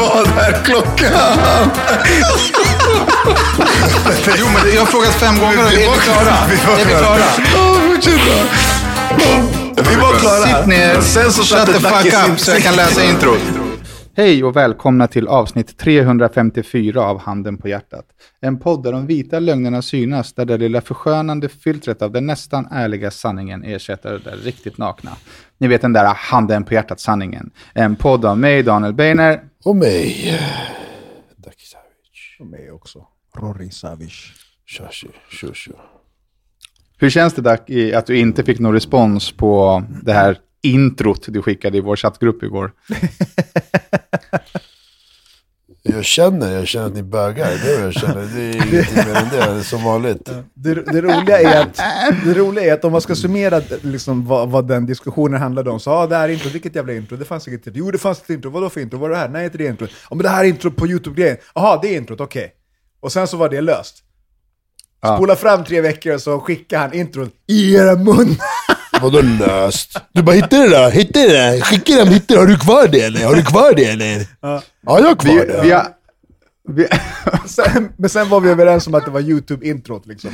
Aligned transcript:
Vad 0.00 0.26
är 0.38 0.64
klockan? 0.64 1.12
Jo, 4.38 4.46
men 4.54 4.74
jag 4.74 4.80
har 4.80 4.86
frågat 4.86 5.14
fem 5.14 5.34
gånger 5.38 5.58
och 5.58 5.72
är 5.72 5.76
vi 5.76 6.00
klara? 6.00 6.34
Är 6.80 6.84
vi 6.84 6.94
klara? 6.94 7.18
Ja, 7.54 7.74
fortsätt 7.94 8.20
då. 8.26 9.82
Vi 9.90 9.96
var 9.96 10.12
klara. 10.18 10.58
Sitt 10.58 10.66
ner, 10.66 11.00
Sen 11.00 11.32
så 11.32 11.42
shut 11.42 11.66
the 11.66 11.72
fuck 11.72 12.30
up 12.30 12.38
så 12.40 12.50
jag 12.50 12.62
kan 12.62 12.76
läsa 12.76 13.04
introt. 13.04 13.40
Hej 14.16 14.44
och 14.44 14.56
välkomna 14.56 15.06
till 15.06 15.28
avsnitt 15.28 15.78
354 15.78 17.02
av 17.02 17.20
Handen 17.20 17.56
på 17.58 17.68
hjärtat. 17.68 18.04
En 18.40 18.58
podd 18.58 18.82
där 18.82 18.92
de 18.92 19.06
vita 19.06 19.38
lögnerna 19.38 19.82
synas, 19.82 20.32
där 20.32 20.44
det 20.44 20.58
lilla 20.58 20.80
förskönande 20.80 21.48
filtret 21.48 22.02
av 22.02 22.12
den 22.12 22.26
nästan 22.26 22.68
ärliga 22.70 23.10
sanningen 23.10 23.64
ersätter 23.64 24.20
det 24.24 24.30
riktigt 24.30 24.78
nakna. 24.78 25.10
Ni 25.58 25.68
vet 25.68 25.82
den 25.82 25.92
där 25.92 26.14
Handen 26.16 26.64
på 26.64 26.74
hjärtat-sanningen. 26.74 27.50
En 27.74 27.96
podd 27.96 28.24
av 28.24 28.38
mig, 28.38 28.62
Daniel 28.62 28.92
Beiner. 28.92 29.40
Och 29.64 29.76
mig. 29.76 30.40
Dacke 31.36 31.66
Savic. 31.66 32.36
Och 32.38 32.46
mig 32.46 32.70
också. 32.70 33.06
Rory 33.36 33.70
Savic. 33.70 34.32
Shashi, 34.66 35.08
shushu. 35.30 35.72
Hur 36.98 37.10
känns 37.10 37.34
det 37.34 37.42
Dac, 37.42 37.60
i 37.66 37.94
att 37.94 38.06
du 38.06 38.18
inte 38.18 38.44
fick 38.44 38.58
någon 38.58 38.72
respons 38.72 39.32
på 39.32 39.82
det 40.02 40.12
här 40.12 40.38
introt 40.62 41.26
du 41.28 41.42
skickade 41.42 41.78
i 41.78 41.80
vår 41.80 41.96
chattgrupp 41.96 42.42
igår? 42.42 42.72
Jag 45.88 46.04
känner, 46.04 46.52
jag 46.52 46.66
känner 46.66 46.86
att 46.86 46.94
ni 46.94 47.02
bögar. 47.02 47.50
Det 47.64 47.72
är 47.72 47.76
vad 47.76 47.86
jag 47.86 47.94
känner. 47.94 48.28
Det 48.34 48.40
är 48.40 48.54
ingenting 48.54 48.94
mer 48.94 49.14
än 49.14 49.28
det. 49.28 49.54
Det 49.54 49.64
som 49.64 49.84
vanligt. 49.84 50.30
Det, 50.54 50.74
det, 50.74 51.00
roliga 51.00 51.40
är 51.40 51.62
att, 51.62 51.76
det 52.24 52.34
roliga 52.34 52.64
är 52.64 52.72
att 52.72 52.84
om 52.84 52.92
man 52.92 53.00
ska 53.00 53.14
summera 53.14 53.62
liksom 53.82 54.26
vad, 54.26 54.50
vad 54.50 54.68
den 54.68 54.86
diskussionen 54.86 55.40
handlade 55.40 55.70
om, 55.70 55.80
så 55.80 55.90
ja, 55.90 56.06
det 56.06 56.16
här 56.16 56.28
introt, 56.28 56.52
vilket 56.52 56.74
jävla 56.74 56.92
intro, 56.92 57.16
det 57.16 57.24
fanns 57.24 57.48
inget 57.48 57.66
intro. 57.66 57.78
Jo, 57.84 57.90
det 57.90 57.98
fanns 57.98 58.22
ett 58.22 58.30
intro, 58.30 58.50
vadå 58.50 58.70
för 58.70 58.80
intro? 58.80 58.98
Vad 58.98 59.10
är 59.10 59.14
det 59.14 59.20
här? 59.20 59.28
Nej, 59.28 59.44
inte 59.44 59.58
det 59.58 59.66
introt. 59.66 59.90
Ja, 60.10 60.16
men 60.16 60.22
det 60.22 60.28
här 60.28 60.44
är 60.44 60.48
introt 60.48 60.76
på 60.76 60.86
YouTube-grejen. 60.86 61.36
Jaha, 61.54 61.78
det 61.82 61.88
är 61.94 61.96
introt, 61.96 62.20
okej. 62.20 62.52
Och 63.00 63.12
sen 63.12 63.28
så 63.28 63.36
var 63.36 63.48
det 63.48 63.60
löst. 63.60 63.96
Spola 65.16 65.36
fram 65.36 65.64
tre 65.64 65.80
veckor 65.80 66.14
och 66.14 66.20
så 66.20 66.40
skickar 66.40 66.78
han 66.78 66.92
introt 66.92 67.30
i 67.46 67.74
era 67.74 67.96
mun. 67.96 68.36
Vadå 69.02 69.20
löst? 69.20 69.96
Du 70.12 70.22
bara, 70.22 70.32
hittade 70.36 70.62
du 70.62 70.68
det 70.68 70.76
där? 70.76 70.90
Hittade 70.90 71.26
du 71.26 71.32
det 71.32 71.38
där? 71.38 71.60
Skicka 71.60 71.96
den, 71.96 72.08
hittade 72.08 72.40
Har 72.40 72.46
du 72.46 72.58
kvar 72.58 72.88
det 72.88 73.00
eller? 73.00 73.24
Har 73.26 73.34
du 73.34 73.42
kvar 73.44 73.74
det 73.76 73.84
eller? 73.84 74.26
Ja, 74.40 74.62
jag 74.82 75.02
har 75.02 75.14
kvar 75.14 75.32
Vi, 75.32 75.38
det. 75.52 75.60
vi 75.62 75.70
har, 75.70 75.86
vi, 76.68 76.86
Sen, 77.48 77.92
men 77.96 78.10
sen 78.10 78.28
var 78.28 78.40
vi 78.40 78.50
överens 78.50 78.86
om 78.86 78.94
att 78.94 79.04
det 79.04 79.10
var 79.10 79.20
YouTube-introt 79.20 80.02
liksom. 80.06 80.30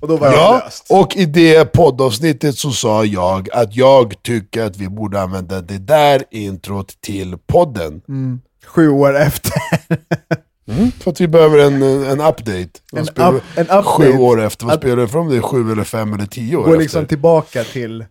Och 0.00 0.08
då 0.08 0.16
var 0.16 0.28
det 0.30 0.36
Ja, 0.36 0.60
löst. 0.64 0.86
och 0.90 1.16
i 1.16 1.24
det 1.26 1.64
poddavsnittet 1.64 2.58
så 2.58 2.70
sa 2.72 3.04
jag 3.04 3.48
att 3.52 3.76
jag 3.76 4.14
tycker 4.22 4.62
att 4.62 4.76
vi 4.76 4.88
borde 4.88 5.20
använda 5.20 5.60
det 5.60 5.78
där 5.78 6.22
introt 6.30 7.00
till 7.00 7.36
podden. 7.46 8.00
Sju 8.66 8.88
år 8.88 9.16
efter. 9.16 9.52
För 11.00 11.10
att 11.10 11.20
vi 11.20 11.28
behöver 11.28 11.58
en, 11.58 11.82
en 11.82 12.20
update. 12.20 12.68
En 12.92 13.06
spelar 13.06 13.34
up- 13.34 13.42
en 13.56 13.62
update. 13.62 13.82
Sju 13.84 14.12
år 14.18 14.42
efter. 14.42 14.66
Vad 14.66 14.78
spelar 14.78 14.96
det 14.96 15.08
för 15.08 15.18
om 15.18 15.28
det 15.30 15.36
är 15.36 15.40
sju 15.40 15.72
eller 15.72 15.84
fem 15.84 16.12
eller 16.12 16.26
tio 16.26 16.56
år 16.56 16.64
Gå 16.64 16.76
liksom 16.76 17.02
efter? 17.02 17.08
tillbaka 17.08 17.64
till 17.64 18.04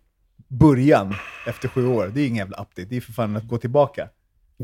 början 0.47 1.15
efter 1.47 1.67
sju 1.67 1.87
år. 1.87 2.11
Det 2.13 2.21
är 2.21 2.25
ingen 2.25 2.37
jävla 2.37 2.57
update, 2.57 2.87
det 2.89 2.97
är 2.97 3.01
för 3.01 3.13
fan 3.13 3.37
att 3.37 3.47
gå 3.47 3.57
tillbaka. 3.57 4.07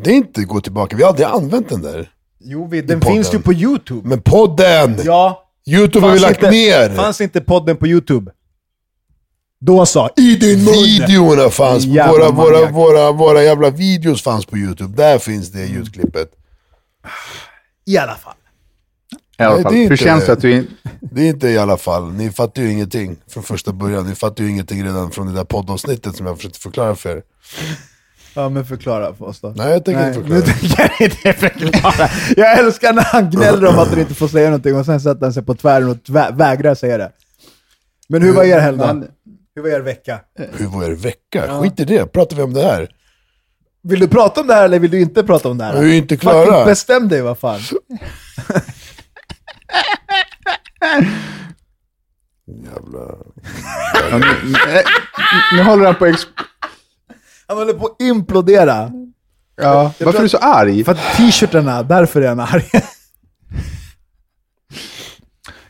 Det 0.04 0.10
är 0.12 0.16
inte 0.16 0.44
gå 0.44 0.62
tillbaka, 0.62 0.96
vi 0.96 1.04
har 1.04 1.10
aldrig 1.10 1.28
använt 1.28 1.70
den 1.70 1.82
där. 1.82 2.10
Jo, 2.40 2.68
vi, 2.68 2.82
den 2.82 3.00
podden. 3.00 3.16
finns 3.16 3.34
ju 3.34 3.40
på 3.40 3.54
YouTube. 3.54 4.10
Men 4.10 4.22
podden! 4.22 4.96
Ja, 5.04 5.44
Youtube 5.68 6.06
har 6.06 6.14
vi 6.14 6.20
lagt 6.20 6.38
inte, 6.44 6.52
ner! 6.52 6.90
Fanns 6.96 7.22
inte 7.22 7.42
podden 7.42 7.78
på 7.78 7.88
YouTube? 7.88 8.32
Då 9.62 9.86
sa 9.86 10.10
i 10.18 10.36
din 10.36 10.64
mun! 10.64 10.74
Videorna 10.74 11.50
fanns, 11.50 11.86
Jävla 11.86 12.32
våra, 12.32 12.32
våra, 12.32 12.72
våra, 12.72 13.12
våra 13.12 13.44
jävla 13.44 13.70
videos 13.70 14.22
fanns 14.22 14.46
på 14.46 14.58
Youtube. 14.58 14.96
Där 15.04 15.20
finns 15.20 15.52
det 15.52 15.66
ljudklippet. 15.66 16.32
I 17.90 17.98
alla 17.98 18.16
fall. 18.16 18.34
i 19.40 19.44
alla 19.44 19.54
Nej, 19.54 19.64
fall. 19.64 19.74
det 19.74 19.78
är 19.80 19.84
Hur 19.84 19.92
inte- 19.92 20.04
känns 20.04 20.26
det 20.26 20.32
att 20.34 20.42
du... 20.42 20.68
Det 21.02 21.22
är 21.22 21.30
inte 21.30 21.48
i 21.48 21.58
alla 21.58 21.78
fall, 21.78 22.12
ni 22.14 22.32
fattar 22.32 22.62
ju 22.62 22.72
ingenting 22.72 23.18
från 23.28 23.44
första 23.44 23.72
början. 23.74 24.06
Ni 24.08 24.16
fattar 24.16 24.44
ju 24.44 24.50
ingenting 24.50 24.84
redan 24.86 25.12
från 25.12 25.28
det 25.28 25.34
där 25.34 25.44
poddavsnittet 25.44 26.16
som 26.16 26.26
jag 26.26 26.38
försökte 26.38 26.60
förklara 26.60 26.96
för 26.96 27.10
er. 27.18 27.24
Ja, 28.36 28.50
men 28.50 28.66
förklara 28.66 29.14
för 29.16 29.26
oss 29.26 29.40
då. 29.42 29.54
Nej, 29.58 29.72
jag 29.72 29.86
tänker 29.86 30.08
inte 30.08 30.20
förklara. 30.20 30.40
Nu 30.40 30.46
tänker 30.46 30.78
jag 30.88 31.02
inte 31.02 31.34
förklara. 31.34 32.10
Jag 32.38 32.60
älskar 32.60 32.94
när 32.94 33.04
han 33.04 33.30
gnäller 33.30 33.66
om 33.68 33.80
att 33.80 33.88
han 33.90 34.00
inte 34.00 34.14
får 34.16 34.28
säga 34.28 34.46
någonting 34.50 34.76
och 34.76 34.86
sen 34.86 35.02
sätter 35.02 35.22
han 35.22 35.34
sig 35.34 35.44
på 35.44 35.56
tvären 35.56 35.90
och 35.90 35.98
tvä- 35.98 36.38
vägrar 36.38 36.76
säga 36.76 36.98
det. 36.98 37.12
Men 38.10 38.22
hur 38.22 38.34
var 38.34 38.44
er 38.44 38.60
helg 38.60 38.78
då? 38.78 39.04
Hur 39.56 39.62
var 39.62 39.70
er 39.70 39.80
vecka? 39.82 40.20
Hur 40.58 40.68
var 40.68 40.84
er 40.84 40.92
vecka? 40.92 41.62
Skit 41.62 41.80
i 41.80 41.86
det, 41.86 42.06
pratar 42.14 42.36
vi 42.36 42.42
om 42.44 42.54
det 42.54 42.62
här. 42.64 42.90
Vill 43.82 44.00
du 44.00 44.08
prata 44.08 44.42
om 44.42 44.48
det 44.48 44.54
här 44.54 44.66
eller 44.66 44.80
vill 44.80 44.92
du 44.92 45.02
inte 45.02 45.24
prata 45.24 45.50
om 45.50 45.58
det 45.58 45.64
här? 45.64 45.82
Vi 45.82 45.94
är 45.94 45.98
inte 45.98 46.16
Fucking 46.18 46.30
klara. 46.30 46.66
bestäm 46.66 47.08
dig 47.08 47.22
vad 47.22 47.38
fan. 47.40 47.60
Jävla... 52.48 53.16
Ja, 54.12 54.18
nu, 54.18 54.26
nu, 54.44 54.58
nu 55.58 55.64
håller 55.64 55.86
han 55.86 55.96
på 55.96 56.06
att... 56.06 56.28
Han 57.48 57.58
håller 57.58 57.74
på 57.74 57.86
att 57.86 58.02
implodera. 58.02 58.92
ja, 59.56 59.94
varför 60.00 60.20
är 60.20 60.24
du 60.24 60.30
så 60.30 60.38
arg? 60.38 60.84
För 60.84 60.92
att 60.92 61.16
t-shirtarna, 61.18 61.84
därför 61.84 62.22
är 62.22 62.28
han 62.28 62.40
arg. 62.40 62.66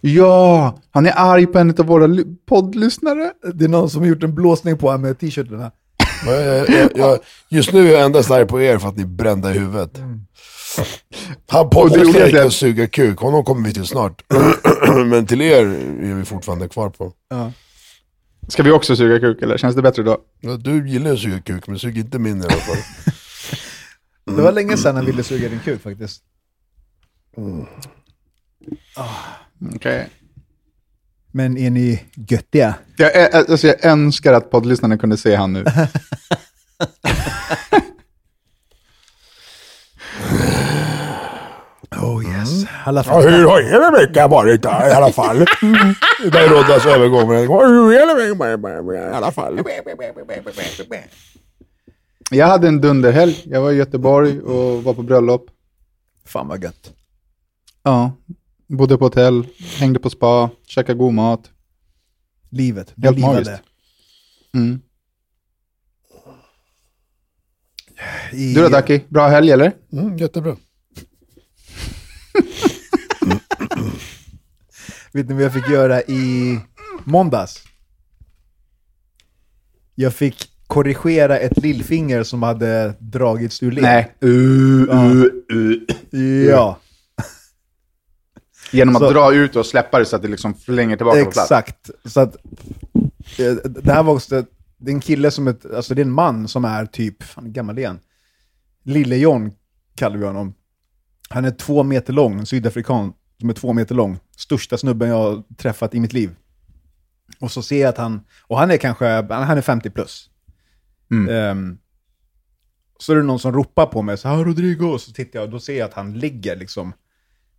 Ja, 0.01 0.77
han 0.91 1.05
är 1.05 1.13
arg 1.15 1.45
på 1.47 1.59
en 1.59 1.69
av 1.79 1.85
våra 1.85 2.07
ly- 2.07 2.35
poddlyssnare. 2.45 3.31
Det 3.53 3.65
är 3.65 3.69
någon 3.69 3.89
som 3.89 4.01
har 4.01 4.07
gjort 4.07 4.23
en 4.23 4.35
blåsning 4.35 4.77
på 4.77 4.87
honom 4.87 5.01
med 5.01 5.19
t-shirtarna. 5.19 5.71
Jag, 6.25 6.43
jag, 6.45 6.69
jag, 6.69 6.91
jag, 6.95 7.19
just 7.49 7.73
nu 7.73 7.87
är 7.87 7.91
jag 7.93 8.01
endast 8.05 8.31
arg 8.31 8.45
på 8.45 8.61
er 8.61 8.77
för 8.77 8.87
att 8.89 8.95
ni 8.97 9.03
är 9.03 9.07
brända 9.07 9.55
i 9.55 9.59
huvudet. 9.59 9.97
Han 11.49 11.65
är 11.65 12.05
strejkar 12.11 12.39
att- 12.39 12.45
och 12.45 12.53
suga 12.53 12.87
kuk, 12.87 13.19
honom 13.19 13.43
kommer 13.43 13.67
vi 13.67 13.73
till 13.73 13.85
snart. 13.85 14.23
Men 15.05 15.25
till 15.25 15.41
er 15.41 15.65
är 15.65 16.13
vi 16.15 16.25
fortfarande 16.25 16.67
kvar 16.69 16.89
på. 16.89 17.13
Ska 18.47 18.63
vi 18.63 18.71
också 18.71 18.95
suga 18.95 19.19
kuk 19.19 19.41
eller? 19.41 19.57
Känns 19.57 19.75
det 19.75 19.81
bättre 19.81 20.03
då? 20.03 20.17
Ja, 20.39 20.57
du 20.57 20.89
gillar 20.89 21.13
att 21.13 21.19
suga 21.19 21.41
kuk, 21.41 21.67
men 21.67 21.79
sug 21.79 21.97
inte 21.97 22.19
min 22.19 22.41
i 22.41 22.43
alla 22.43 22.51
fall. 22.53 22.77
Det 24.35 24.41
var 24.41 24.51
länge 24.51 24.77
sedan 24.77 24.95
han 24.95 25.05
ville 25.05 25.23
suga 25.23 25.49
din 25.49 25.59
kuk 25.59 25.81
faktiskt. 25.81 26.21
Okej. 29.75 30.09
Men 31.31 31.57
är 31.57 31.69
ni 31.69 32.03
göttiga? 32.29 32.75
Jag, 32.97 33.15
ä- 33.15 33.29
alltså 33.49 33.67
jag 33.67 33.85
önskar 33.85 34.33
att 34.33 34.51
poddlyssnarna 34.51 34.97
kunde 34.97 35.17
se 35.17 35.35
han 35.35 35.53
nu. 35.53 35.65
Oh 42.01 42.23
yes. 42.25 42.65
Alla 42.85 42.99
Ja, 42.99 43.03
fall. 43.03 43.23
hur 43.29 43.45
har 43.45 43.61
hela 43.61 43.91
veckan 43.91 44.29
varit 44.29 44.61
då, 44.61 44.69
i 44.69 44.91
alla 44.91 45.11
fall? 45.11 45.37
Det 46.31 46.37
är 46.39 46.49
Roddas 46.49 46.85
övergång. 46.85 47.29
Hur 47.29 48.15
veckan 48.15 48.85
varit 48.85 48.99
i 49.11 49.15
alla 49.15 49.31
fall? 49.31 49.61
Jag 52.31 52.47
hade 52.47 52.67
en 52.67 52.81
dunderhelg. 52.81 53.41
Jag 53.45 53.61
var 53.61 53.71
i 53.71 53.75
Göteborg 53.75 54.41
och 54.41 54.83
var 54.83 54.93
på 54.93 55.01
bröllop. 55.03 55.45
Fan 56.25 56.47
vad 56.47 56.63
gött. 56.63 56.91
Ja, 57.83 58.11
bodde 58.69 58.97
på 58.97 59.05
hotell, 59.05 59.47
hängde 59.57 59.99
på 59.99 60.09
spa, 60.09 60.49
käkade 60.65 60.97
god 60.97 61.13
mat. 61.13 61.51
Livet. 62.49 62.93
Du 62.95 63.07
Helt 63.07 63.19
magiskt. 63.19 63.51
Mm. 64.53 64.81
I... 68.31 68.53
Du 68.53 68.61
då 68.61 68.69
Daki, 68.69 69.01
bra 69.07 69.27
helg 69.27 69.51
eller? 69.51 69.71
Mm, 69.91 70.17
jättebra. 70.17 70.55
Vet 75.13 75.29
ni 75.29 75.33
vad 75.33 75.43
jag 75.43 75.53
fick 75.53 75.69
göra 75.69 76.01
i 76.01 76.59
måndags? 77.03 77.63
Jag 79.95 80.13
fick 80.13 80.51
korrigera 80.67 81.39
ett 81.39 81.57
lillfinger 81.57 82.23
som 82.23 82.43
hade 82.43 82.93
dragits 82.99 83.63
ur 83.63 83.71
led. 83.71 83.83
Nej. 83.83 84.13
Uh, 84.23 84.89
uh, 84.89 85.25
uh. 85.53 86.45
Ja, 86.49 86.79
Genom 88.71 88.95
att 88.95 89.01
Så- 89.01 89.11
dra 89.11 89.33
ut 89.33 89.55
och 89.55 89.65
släppa 89.65 89.99
det 89.99 90.05
så 90.05 90.15
att 90.15 90.21
det 90.21 90.27
liksom 90.27 90.53
förlänger 90.53 90.97
tillbaka 90.97 91.25
på 91.25 91.31
plats. 91.31 91.51
exakt. 91.51 91.89
Så 92.05 92.19
att, 92.19 92.35
eh, 93.39 93.53
det 93.69 93.91
här 93.93 94.03
var 94.03 94.13
också, 94.13 94.45
det 94.77 94.91
är 94.91 94.95
en 94.95 95.01
kille 95.01 95.31
som, 95.31 95.47
ett, 95.47 95.65
alltså 95.73 95.95
det 95.95 96.01
är 96.01 96.05
en 96.05 96.11
man 96.11 96.47
som 96.47 96.65
är 96.65 96.85
typ, 96.85 97.23
fan 97.23 97.53
gammal 97.53 97.85
han? 97.85 97.99
Lille 98.83 99.15
John 99.17 99.51
kallar 99.95 100.17
vi 100.17 100.25
honom. 100.25 100.53
Han 101.29 101.45
är 101.45 101.51
två 101.51 101.83
meter 101.83 102.13
lång, 102.13 102.39
en 102.39 102.45
sydafrikan 102.45 103.13
som 103.39 103.49
är 103.49 103.53
två 103.53 103.73
meter 103.73 103.95
lång. 103.95 104.19
Största 104.37 104.77
snubben 104.77 105.09
jag 105.09 105.15
har 105.15 105.43
träffat 105.57 105.95
i 105.95 105.99
mitt 105.99 106.13
liv. 106.13 106.35
Och 107.39 107.51
så 107.51 107.61
ser 107.61 107.81
jag 107.81 107.89
att 107.89 107.97
han, 107.97 108.21
och 108.41 108.57
han 108.59 108.71
är 108.71 108.77
kanske, 108.77 109.05
han 109.33 109.57
är 109.57 109.61
50 109.61 109.89
plus. 109.89 110.29
Ehm, 111.29 111.77
så 112.99 113.11
är 113.11 113.15
det 113.15 113.23
någon 113.23 113.39
som 113.39 113.53
ropar 113.53 113.85
på 113.85 114.01
mig, 114.01 114.17
så 114.17 114.27
här 114.27 114.43
Rodrigo, 114.43 114.97
så 114.99 115.11
tittar 115.11 115.39
jag 115.39 115.45
och 115.45 115.51
då 115.51 115.59
ser 115.59 115.77
jag 115.79 115.85
att 115.85 115.93
han 115.93 116.19
ligger 116.19 116.55
liksom, 116.55 116.93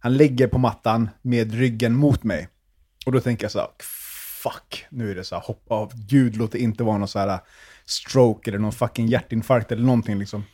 han 0.01 0.17
ligger 0.17 0.47
på 0.47 0.59
mattan 0.59 1.09
med 1.23 1.55
ryggen 1.55 1.95
mot 1.95 2.25
mig. 2.25 2.49
Och 3.07 3.13
då 3.13 3.21
tänker 3.21 3.45
jag 3.45 3.53
så 3.53 3.59
här, 3.59 3.69
fuck, 4.43 4.87
nu 4.91 5.11
är 5.11 5.15
det 5.15 5.25
så 5.25 5.35
här, 5.35 5.43
hoppa 5.43 5.75
av, 5.75 5.93
gud 5.95 6.37
låt 6.37 6.53
det 6.53 6.59
inte 6.59 6.85
vara 6.85 6.99
någon 6.99 7.09
så 7.09 7.19
här 7.19 7.41
stroke 7.87 8.51
eller 8.51 8.59
någon 8.59 8.73
fucking 8.73 9.07
hjärtinfarkt 9.07 9.73
eller 9.73 9.85
någonting 9.85 10.19
liksom. 10.19 10.45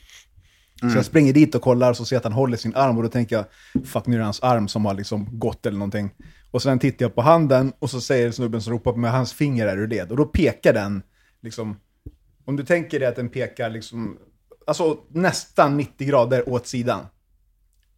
Så 0.81 0.99
jag 0.99 1.05
springer 1.05 1.33
dit 1.33 1.55
och 1.55 1.63
kollar 1.63 1.91
och 1.91 1.97
så 1.97 2.05
ser 2.05 2.17
jag 2.17 2.21
att 2.21 2.25
han 2.25 2.33
håller 2.33 2.57
sin 2.57 2.75
arm 2.75 2.97
och 2.97 3.03
då 3.03 3.09
tänker 3.09 3.37
jag, 3.37 3.45
fuck 3.87 4.07
nu 4.07 4.15
är 4.15 4.19
det 4.19 4.25
hans 4.25 4.43
arm 4.43 4.69
som 4.69 4.85
har 4.85 4.95
liksom 4.95 5.39
gått 5.39 5.67
eller 5.67 5.79
någonting. 5.79 6.11
Och 6.51 6.63
sen 6.63 6.79
tittar 6.79 7.05
jag 7.05 7.15
på 7.15 7.23
handen 7.23 7.73
och 7.79 7.91
så 7.91 8.01
säger 8.01 8.31
snubben 8.31 8.63
som 8.63 8.73
ropar 8.73 8.93
på 8.93 8.99
mig, 8.99 9.11
hans 9.11 9.33
finger 9.33 9.67
är 9.67 9.77
ur 9.77 9.89
led. 9.89 10.11
Och 10.11 10.17
då 10.17 10.25
pekar 10.25 10.73
den, 10.73 11.03
liksom, 11.41 11.81
om 12.45 12.57
du 12.57 12.65
tänker 12.65 13.01
dig 13.01 13.09
att 13.09 13.17
den 13.17 13.29
pekar 13.29 13.71
liksom, 13.71 14.19
alltså 14.67 14.99
nästan 15.09 15.77
90 15.77 16.09
grader 16.09 16.49
åt 16.49 16.67
sidan. 16.67 17.07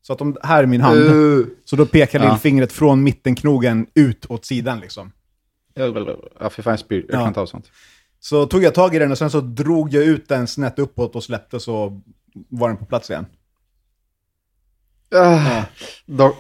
Så 0.09 0.13
att 0.13 0.21
om, 0.21 0.37
här 0.43 0.63
är 0.63 0.67
min 0.67 0.81
hand, 0.81 0.99
Uh. 0.99 1.47
så 1.65 1.77
då 1.77 1.87
pekar 1.87 2.21
Ja. 2.25 2.31
lillfingret 2.31 2.73
från 2.73 3.03
mittenknogen 3.03 3.87
ut 3.95 4.27
åt 4.29 4.45
sidan 4.45 4.81
liksom. 4.81 5.13
Ja, 5.75 6.51
för 6.51 6.63
fan 6.63 6.71
jag 6.73 6.79
spyr. 6.81 7.05
Jag 7.09 7.15
Ja. 7.15 7.19
kan 7.19 7.29
inte 7.29 7.41
ha 7.41 7.47
sånt. 7.47 7.71
Så 8.21 8.47
tog 8.47 8.63
jag 8.63 8.75
tag 8.75 8.95
i 8.95 8.99
den 8.99 9.11
och 9.13 9.19
sen 9.19 9.31
så 9.31 9.41
drog 9.41 9.93
jag 9.93 10.05
ut 10.05 10.29
den 10.29 10.47
snett 10.47 10.79
uppåt 10.79 11.17
och 11.17 11.25
släppte 11.25 11.61
så 11.61 12.01
var 12.49 12.69
den 12.69 12.77
på 12.77 12.85
plats 12.85 13.11
igen. 13.11 13.27
Ah, 15.15 15.63
do, 16.07 16.33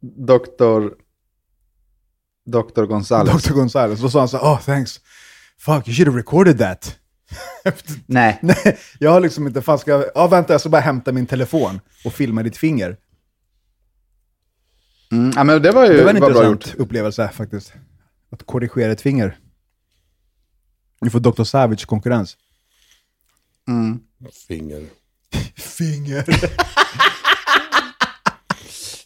doktor... 0.00 0.94
Doktor 2.46 2.86
Gonzales. 2.86 3.44
Dr. 3.44 3.52
Gonzales. 3.52 4.00
Då 4.00 4.10
sa 4.10 4.18
han 4.18 4.28
så 4.28 4.36
här, 4.36 4.44
oh 4.44 4.60
thanks. 4.60 5.00
Fuck, 5.58 5.88
you 5.88 5.94
should 5.94 6.08
have 6.08 6.18
recorded 6.18 6.58
that. 6.58 6.98
Nej. 8.06 8.38
Nej, 8.42 8.78
jag 8.98 9.10
har 9.10 9.20
liksom 9.20 9.46
inte, 9.46 9.62
fan 9.62 9.78
ska 9.78 9.90
jag, 9.90 10.04
ja 10.14 10.26
vänta 10.26 10.52
jag 10.54 10.60
ska 10.60 10.70
bara 10.70 10.80
hämta 10.80 11.12
min 11.12 11.26
telefon 11.26 11.80
och 12.04 12.12
filma 12.12 12.42
ditt 12.42 12.56
finger. 12.56 12.96
Mm, 15.12 15.32
ja, 15.36 15.44
men 15.44 15.62
det 15.62 15.70
var 15.70 15.86
ju 15.86 15.96
Det 15.96 16.04
var 16.04 16.14
en 16.14 16.20
var 16.20 16.28
intressant 16.28 16.74
upplevelse 16.74 17.28
faktiskt. 17.28 17.72
Att 18.30 18.46
korrigera 18.46 18.92
ett 18.92 19.00
finger. 19.00 19.38
Nu 21.00 21.10
får 21.10 21.20
Dr. 21.20 21.44
Savage 21.44 21.86
konkurrens. 21.86 22.36
Finger. 24.48 24.84
Finger. 25.56 26.24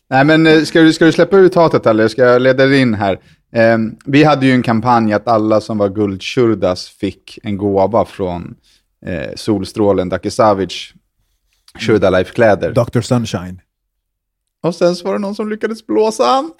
Nej, 0.08 0.25
men 0.25 0.46
eh, 0.46 0.62
ska 0.62 0.81
du, 0.81 0.93
ska 0.93 1.05
du 1.05 1.12
släppa 1.12 1.37
ut 1.37 1.55
hatet 1.55 1.87
eller 1.87 2.08
ska 2.08 2.23
jag 2.23 2.43
leda 2.43 2.66
dig 2.66 2.81
in 2.81 2.94
här? 2.94 3.20
Eh, 3.52 3.79
vi 4.05 4.25
hade 4.25 4.47
ju 4.47 4.52
en 4.52 4.62
kampanj 4.62 5.12
att 5.12 5.29
alla 5.29 5.61
som 5.61 5.79
var 5.79 5.88
guldtjurdas 5.88 6.88
fick 6.88 7.38
en 7.43 7.56
gåva 7.56 8.05
från 8.05 8.56
eh, 9.06 9.31
Solstrålen, 9.37 10.08
Daki 10.08 10.31
Savic, 10.31 10.93
Shurda 11.79 12.11
Life-kläder. 12.11 12.73
Dr. 12.73 13.00
Sunshine. 13.00 13.61
Och 14.62 14.75
sen 14.75 14.97
så 14.97 15.05
var 15.05 15.12
det 15.12 15.19
någon 15.19 15.35
som 15.35 15.49
lyckades 15.49 15.87
blåsa 15.87 16.25
han. 16.25 16.52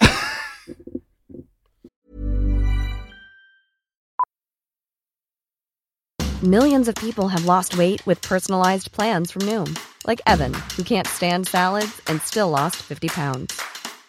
Millions 6.43 6.87
of 6.87 6.95
people 6.95 7.27
have 7.27 7.45
lost 7.45 7.77
weight 7.77 8.07
with 8.07 8.27
personalized 8.27 8.91
plans 8.91 9.31
from 9.31 9.43
Noom, 9.43 9.75
like 10.07 10.19
Evan, 10.25 10.53
who 10.75 10.83
can't 10.83 11.07
stand 11.07 11.47
salads 11.47 12.01
and 12.07 12.19
still 12.21 12.49
lost 12.49 12.77
50 12.77 13.09
pounds. 13.09 13.70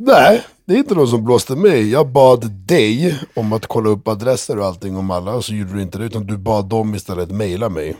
Nej, 0.00 0.46
det 0.66 0.74
är 0.74 0.78
inte 0.78 0.94
någon 0.94 1.08
som 1.08 1.24
blåste 1.24 1.56
mig. 1.56 1.90
Jag 1.90 2.08
bad 2.08 2.50
dig 2.50 3.18
om 3.34 3.52
att 3.52 3.66
kolla 3.66 3.88
upp 3.88 4.08
adresser 4.08 4.58
och 4.58 4.66
allting 4.66 4.96
om 4.96 5.10
alla, 5.10 5.34
och 5.34 5.44
så 5.44 5.54
gjorde 5.54 5.72
du 5.72 5.82
inte 5.82 5.98
det, 5.98 6.04
utan 6.04 6.26
du 6.26 6.36
bad 6.36 6.68
dem 6.68 6.94
istället 6.94 7.30
mejla 7.30 7.68
mig. 7.68 7.96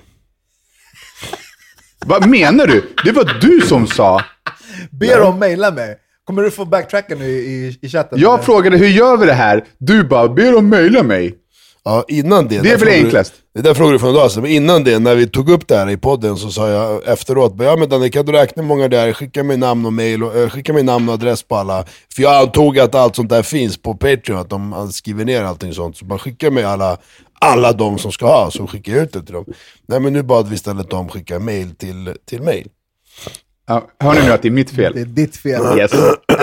Vad 2.07 2.29
menar 2.29 2.67
du? 2.67 2.95
Det 3.05 3.13
var 3.13 3.39
du 3.41 3.61
som 3.61 3.87
sa. 3.87 4.21
Be 4.91 5.17
dem 5.17 5.39
mejla 5.39 5.71
mig. 5.71 5.97
Kommer 6.25 6.43
du 6.43 6.51
få 6.51 6.65
backtracka 6.65 7.15
nu 7.15 7.25
i, 7.25 7.79
i 7.83 7.89
chatten? 7.89 8.19
Jag 8.21 8.35
eller? 8.35 8.43
frågade 8.43 8.77
hur 8.77 8.89
gör 8.89 9.17
vi 9.17 9.27
det 9.27 9.33
här? 9.33 9.65
Du 9.79 10.05
bara, 10.05 10.29
be 10.29 10.51
dem 10.51 10.69
mejla 10.69 11.03
mig. 11.03 11.35
Ja, 11.89 12.05
innan 12.09 12.49
det. 12.49 12.61
Det 12.61 12.71
är 12.71 12.79
väl 12.79 12.89
enklast. 12.89 13.33
Du, 13.55 13.63
det 13.63 13.69
där 13.69 13.75
frågade 13.75 13.95
du 13.95 13.99
för 13.99 14.29
sedan, 14.29 14.43
men 14.43 14.53
innan 14.53 14.85
det, 14.85 14.99
när 14.99 15.15
vi 15.15 15.27
tog 15.29 15.51
upp 15.51 15.69
det 15.69 15.77
här 15.77 15.91
i 15.91 15.97
podden 15.97 16.37
så 16.37 16.51
sa 16.51 16.69
jag 16.71 17.09
efteråt, 17.09 17.55
ja 17.59 17.77
men 17.77 17.89
Danne 17.89 18.09
kan 18.09 18.27
du 18.27 18.33
räkna 18.33 18.63
hur 18.63 18.69
många 18.69 18.89
det 18.89 18.99
är, 18.99 19.13
skicka 19.13 19.45
mig 19.45 19.57
namn 19.57 19.87
och 19.87 19.93
mail 19.93 20.25
och 20.25 20.37
äh, 20.37 20.49
skicka 20.49 20.73
mig 20.73 20.83
namn 20.83 21.09
och 21.09 21.15
adress 21.15 21.43
på 21.43 21.57
alla. 21.57 21.85
För 22.15 22.23
jag 22.23 22.43
antog 22.43 22.79
att 22.79 22.95
allt 22.95 23.17
sånt 23.17 23.29
där 23.31 23.43
finns 23.43 23.83
på 23.83 23.95
Patreon, 23.95 24.39
att 24.39 24.51
de 24.51 24.93
skriver 24.93 25.25
ner 25.25 25.43
allting 25.43 25.73
sånt. 25.75 25.97
Så 25.97 26.05
bara 26.05 26.19
skicka 26.19 26.51
mig 26.51 26.65
alla, 26.65 26.97
alla 27.41 27.73
de 27.73 27.99
som 27.99 28.13
ska 28.13 28.27
ha, 28.27 28.51
så 28.51 28.67
skickar 28.67 28.93
jag 28.93 29.03
ut 29.03 29.13
det 29.13 29.23
till 29.23 29.35
dem. 29.35 29.45
Nej 29.87 30.01
men 30.01 30.13
nu 30.13 30.23
bad 30.23 30.49
vi 30.49 30.55
istället 30.55 30.91
dem 30.91 31.09
skicka 31.09 31.39
mail 31.39 31.75
till, 31.75 32.15
till 32.27 32.43
mig. 32.43 32.67
Ja, 33.69 33.89
hör 34.01 34.15
ni 34.15 34.21
nu 34.21 34.33
att 34.33 34.43
det 34.43 34.49
är 34.49 34.53
mitt 34.53 34.77
Det 34.77 34.85
är 34.85 34.93
fel? 34.93 35.15
ditt 35.15 35.37
fel. 35.37 35.79
Yes. 35.79 35.93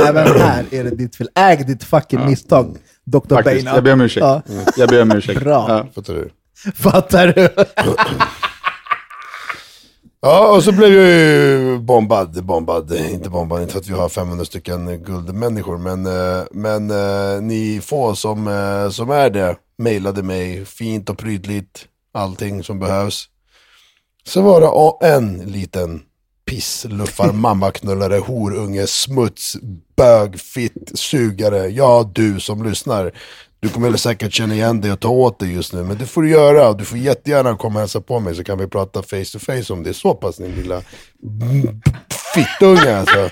Även 0.07 0.27
här 0.27 0.65
är 0.71 0.83
det 0.83 0.89
ditt 0.89 1.15
fel. 1.15 1.29
Äg 1.35 1.63
ditt 1.63 1.83
fucking 1.83 2.25
misstag, 2.25 2.77
Dr. 3.05 3.35
Faktiskt, 3.35 3.45
Beina. 3.65 3.75
jag 3.75 3.83
ber 3.83 3.93
om 3.93 4.01
ursäkt. 4.01 4.23
Ja. 4.25 4.41
Jag 4.77 4.89
ber 4.89 5.01
om 5.01 5.11
ursäkt. 5.11 5.39
Bra. 5.39 5.65
Ja. 5.69 5.87
Fattar 5.95 6.13
du? 6.13 6.29
Fattar 6.75 7.27
du? 7.27 7.49
Ja, 10.21 10.55
och 10.55 10.63
så 10.63 10.71
blev 10.71 10.93
jag 10.93 11.09
ju 11.09 11.77
bombad, 11.79 12.43
bombad, 12.45 12.91
inte 12.93 13.29
bombad, 13.29 13.61
inte 13.61 13.71
för 13.73 13.79
att 13.79 13.87
vi 13.87 13.93
har 13.93 14.09
500 14.09 14.45
stycken 14.45 15.03
guldmänniskor, 15.03 15.77
men, 15.77 16.05
eh, 16.05 16.43
men 16.51 16.91
eh, 16.91 17.41
ni 17.41 17.81
få 17.83 18.15
som, 18.15 18.47
eh, 18.47 18.89
som 18.89 19.09
är 19.09 19.29
det 19.29 19.55
mejlade 19.77 20.23
mig 20.23 20.65
fint 20.65 21.09
och 21.09 21.17
prydligt, 21.17 21.85
allting 22.13 22.63
som 22.63 22.79
behövs. 22.79 23.25
Så 24.27 24.41
var 24.41 24.61
det 24.61 24.67
a- 24.71 24.97
en 25.17 25.37
liten 25.37 26.01
pissluffar, 26.45 27.31
mammaknullare, 27.33 28.17
horunge, 28.17 28.87
smuts, 28.87 29.55
bög, 29.97 30.39
fitt, 30.39 30.91
sugare. 30.93 31.67
Ja, 31.67 32.11
du 32.15 32.39
som 32.39 32.63
lyssnar. 32.63 33.11
Du 33.59 33.69
kommer 33.69 33.97
säkert 33.97 34.33
känna 34.33 34.53
igen 34.53 34.81
dig 34.81 34.91
och 34.91 34.99
ta 34.99 35.09
åt 35.09 35.39
dig 35.39 35.53
just 35.53 35.73
nu, 35.73 35.83
men 35.83 35.97
det 35.97 36.05
får 36.05 36.21
du 36.21 36.29
göra. 36.29 36.73
Du 36.73 36.85
får 36.85 36.97
jättegärna 36.97 37.57
komma 37.57 37.73
och 37.75 37.79
hälsa 37.79 38.01
på 38.01 38.19
mig 38.19 38.35
så 38.35 38.43
kan 38.43 38.57
vi 38.57 38.67
prata 38.67 39.03
face 39.03 39.25
to 39.33 39.39
face 39.39 39.73
om 39.73 39.83
det 39.83 39.93
så 39.93 40.13
pass 40.13 40.37
din 40.37 40.55
lilla 40.55 40.81
fittunge 42.33 42.99
alltså. 42.99 43.29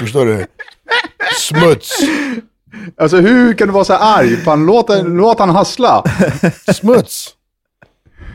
Förstår 0.00 0.26
du? 0.26 0.46
Smuts, 1.38 1.98
Alltså 2.96 3.16
hur 3.16 3.54
kan 3.54 3.68
du 3.68 3.72
vara 3.74 3.84
så 3.84 3.94
arg? 3.94 4.36
Fan, 4.36 4.66
låt, 4.66 4.86
låt 5.04 5.38
han 5.38 5.50
hassla. 5.50 6.04
smuts. 6.74 7.28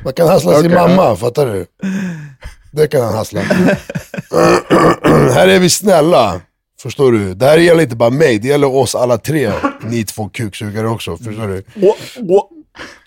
Man 0.03 0.13
kan 0.13 0.27
hassla 0.27 0.61
sin 0.61 0.73
Okej. 0.73 0.87
mamma, 0.87 1.15
fattar 1.15 1.45
du? 1.45 1.65
Det 2.77 2.87
kan 2.87 3.01
han 3.01 3.13
hassla. 3.13 3.41
här 5.33 5.47
är 5.47 5.59
vi 5.59 5.69
snälla. 5.69 6.41
Förstår 6.81 7.11
du? 7.11 7.33
Det 7.33 7.45
här 7.45 7.57
gäller 7.57 7.83
inte 7.83 7.95
bara 7.95 8.09
mig, 8.09 8.39
det 8.39 8.47
gäller 8.47 8.75
oss 8.75 8.95
alla 8.95 9.17
tre. 9.17 9.51
Ni 9.83 10.03
två 10.03 10.29
kuksugare 10.29 10.87
också, 10.87 11.17
förstår 11.17 11.47
du? 11.47 11.63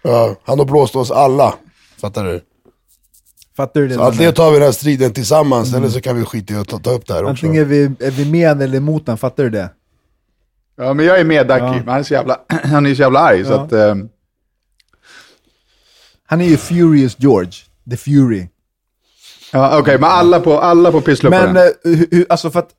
Ja, 0.03 0.37
han 0.45 0.59
har 0.59 0.67
blåst 0.67 0.97
oss 0.97 1.11
alla. 1.11 1.55
Fattar 2.01 2.25
du? 2.25 2.41
Fattar 3.57 3.81
du 3.81 3.89
det? 3.89 3.95
Så 3.95 4.03
antingen 4.03 4.33
tar 4.33 4.51
vi 4.51 4.57
den 4.57 4.65
här 4.65 4.73
striden 4.73 5.13
tillsammans, 5.13 5.75
eller 5.75 5.89
så 5.89 6.01
kan 6.01 6.17
vi 6.17 6.25
skita 6.25 6.55
i 6.55 6.57
att 6.57 6.69
ta, 6.69 6.79
ta 6.79 6.91
upp 6.91 7.07
det 7.07 7.15
här 7.15 7.23
också. 7.23 7.31
Antingen 7.31 7.63
är 7.63 7.65
vi, 7.67 7.83
är 7.85 8.11
vi 8.11 8.31
med 8.31 8.63
eller 8.63 8.77
emot 8.79 9.07
den, 9.07 9.19
fattar 9.19 9.43
du 9.45 9.51
det? 9.51 9.71
Ja, 10.77 10.95
men 10.95 11.07
jag 11.07 11.21
är 11.21 11.25
med 11.25 11.47
Ducky. 11.47 11.61
Men 11.61 11.89
han 11.89 11.99
är 11.99 12.03
så 12.03 12.15
jävla, 12.15 12.41
han 12.65 12.87
är 12.87 12.95
så 12.95 13.03
jävla 13.03 13.21
arg. 13.21 13.45
Så 13.45 13.53
Ja. 13.53 13.61
att, 13.61 13.73
eh, 13.73 13.95
Han 16.27 16.41
är 16.41 16.45
ju 16.45 16.57
Furious 16.57 17.17
George. 17.19 17.53
The 17.91 17.97
Fury. 17.97 18.49
Ja, 19.53 19.79
Okej, 19.79 19.99
men 19.99 20.11
alla 20.11 20.41
på, 20.41 20.59
alla 20.59 20.93
på. 20.93 21.03
Men 21.23 21.57
eh, 21.57 21.63
hur, 21.85 22.27
alltså 22.29 22.51
för 22.51 22.59
att 22.59 22.71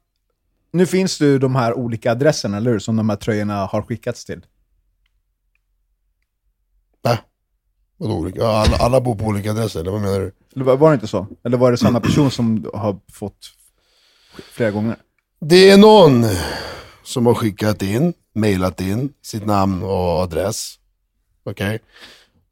nu 0.74 0.86
finns 0.86 1.18
det 1.18 1.26
ju 1.26 1.40
de 1.40 1.56
här 1.56 1.74
olika 1.74 2.12
adresserna, 2.12 2.58
eller 2.58 2.72
hur? 2.72 2.80
Som 2.80 2.96
de 2.96 3.10
här 3.10 3.16
tröjorna 3.16 3.66
har 3.66 3.82
skickats 3.82 4.26
till. 4.26 4.46
Nej. 7.04 7.18
Vadå 7.98 8.14
olika? 8.14 8.40
Ja, 8.40 8.58
alla, 8.62 8.78
alla 8.78 9.02
bor 9.02 9.16
på 9.16 9.26
olika 9.26 9.52
adresser, 9.52 9.80
eller 9.80 9.92
vad 9.92 10.02
menar 10.02 10.20
du? 10.20 10.32
Eller 10.56 10.66
var 10.66 10.78
var 10.78 10.90
det 10.90 10.94
inte 10.94 11.08
så? 11.08 11.28
Eller 11.44 11.58
var 11.58 11.72
det 11.72 11.78
samma 11.78 12.00
person 12.00 12.32
som 12.32 12.70
har 12.74 13.00
fått 13.14 13.52
flera 14.52 14.72
gånger? 14.72 14.96
Det 15.40 15.70
är 15.70 15.78
någon 15.78 16.26
som 17.04 17.26
har 17.26 17.34
skickat 17.34 17.82
in, 17.82 18.14
mailat 18.36 18.82
in 18.82 19.14
sitt 19.22 19.46
namn 19.46 19.84
och 19.84 20.22
adress. 20.22 20.76
Okej. 21.44 21.80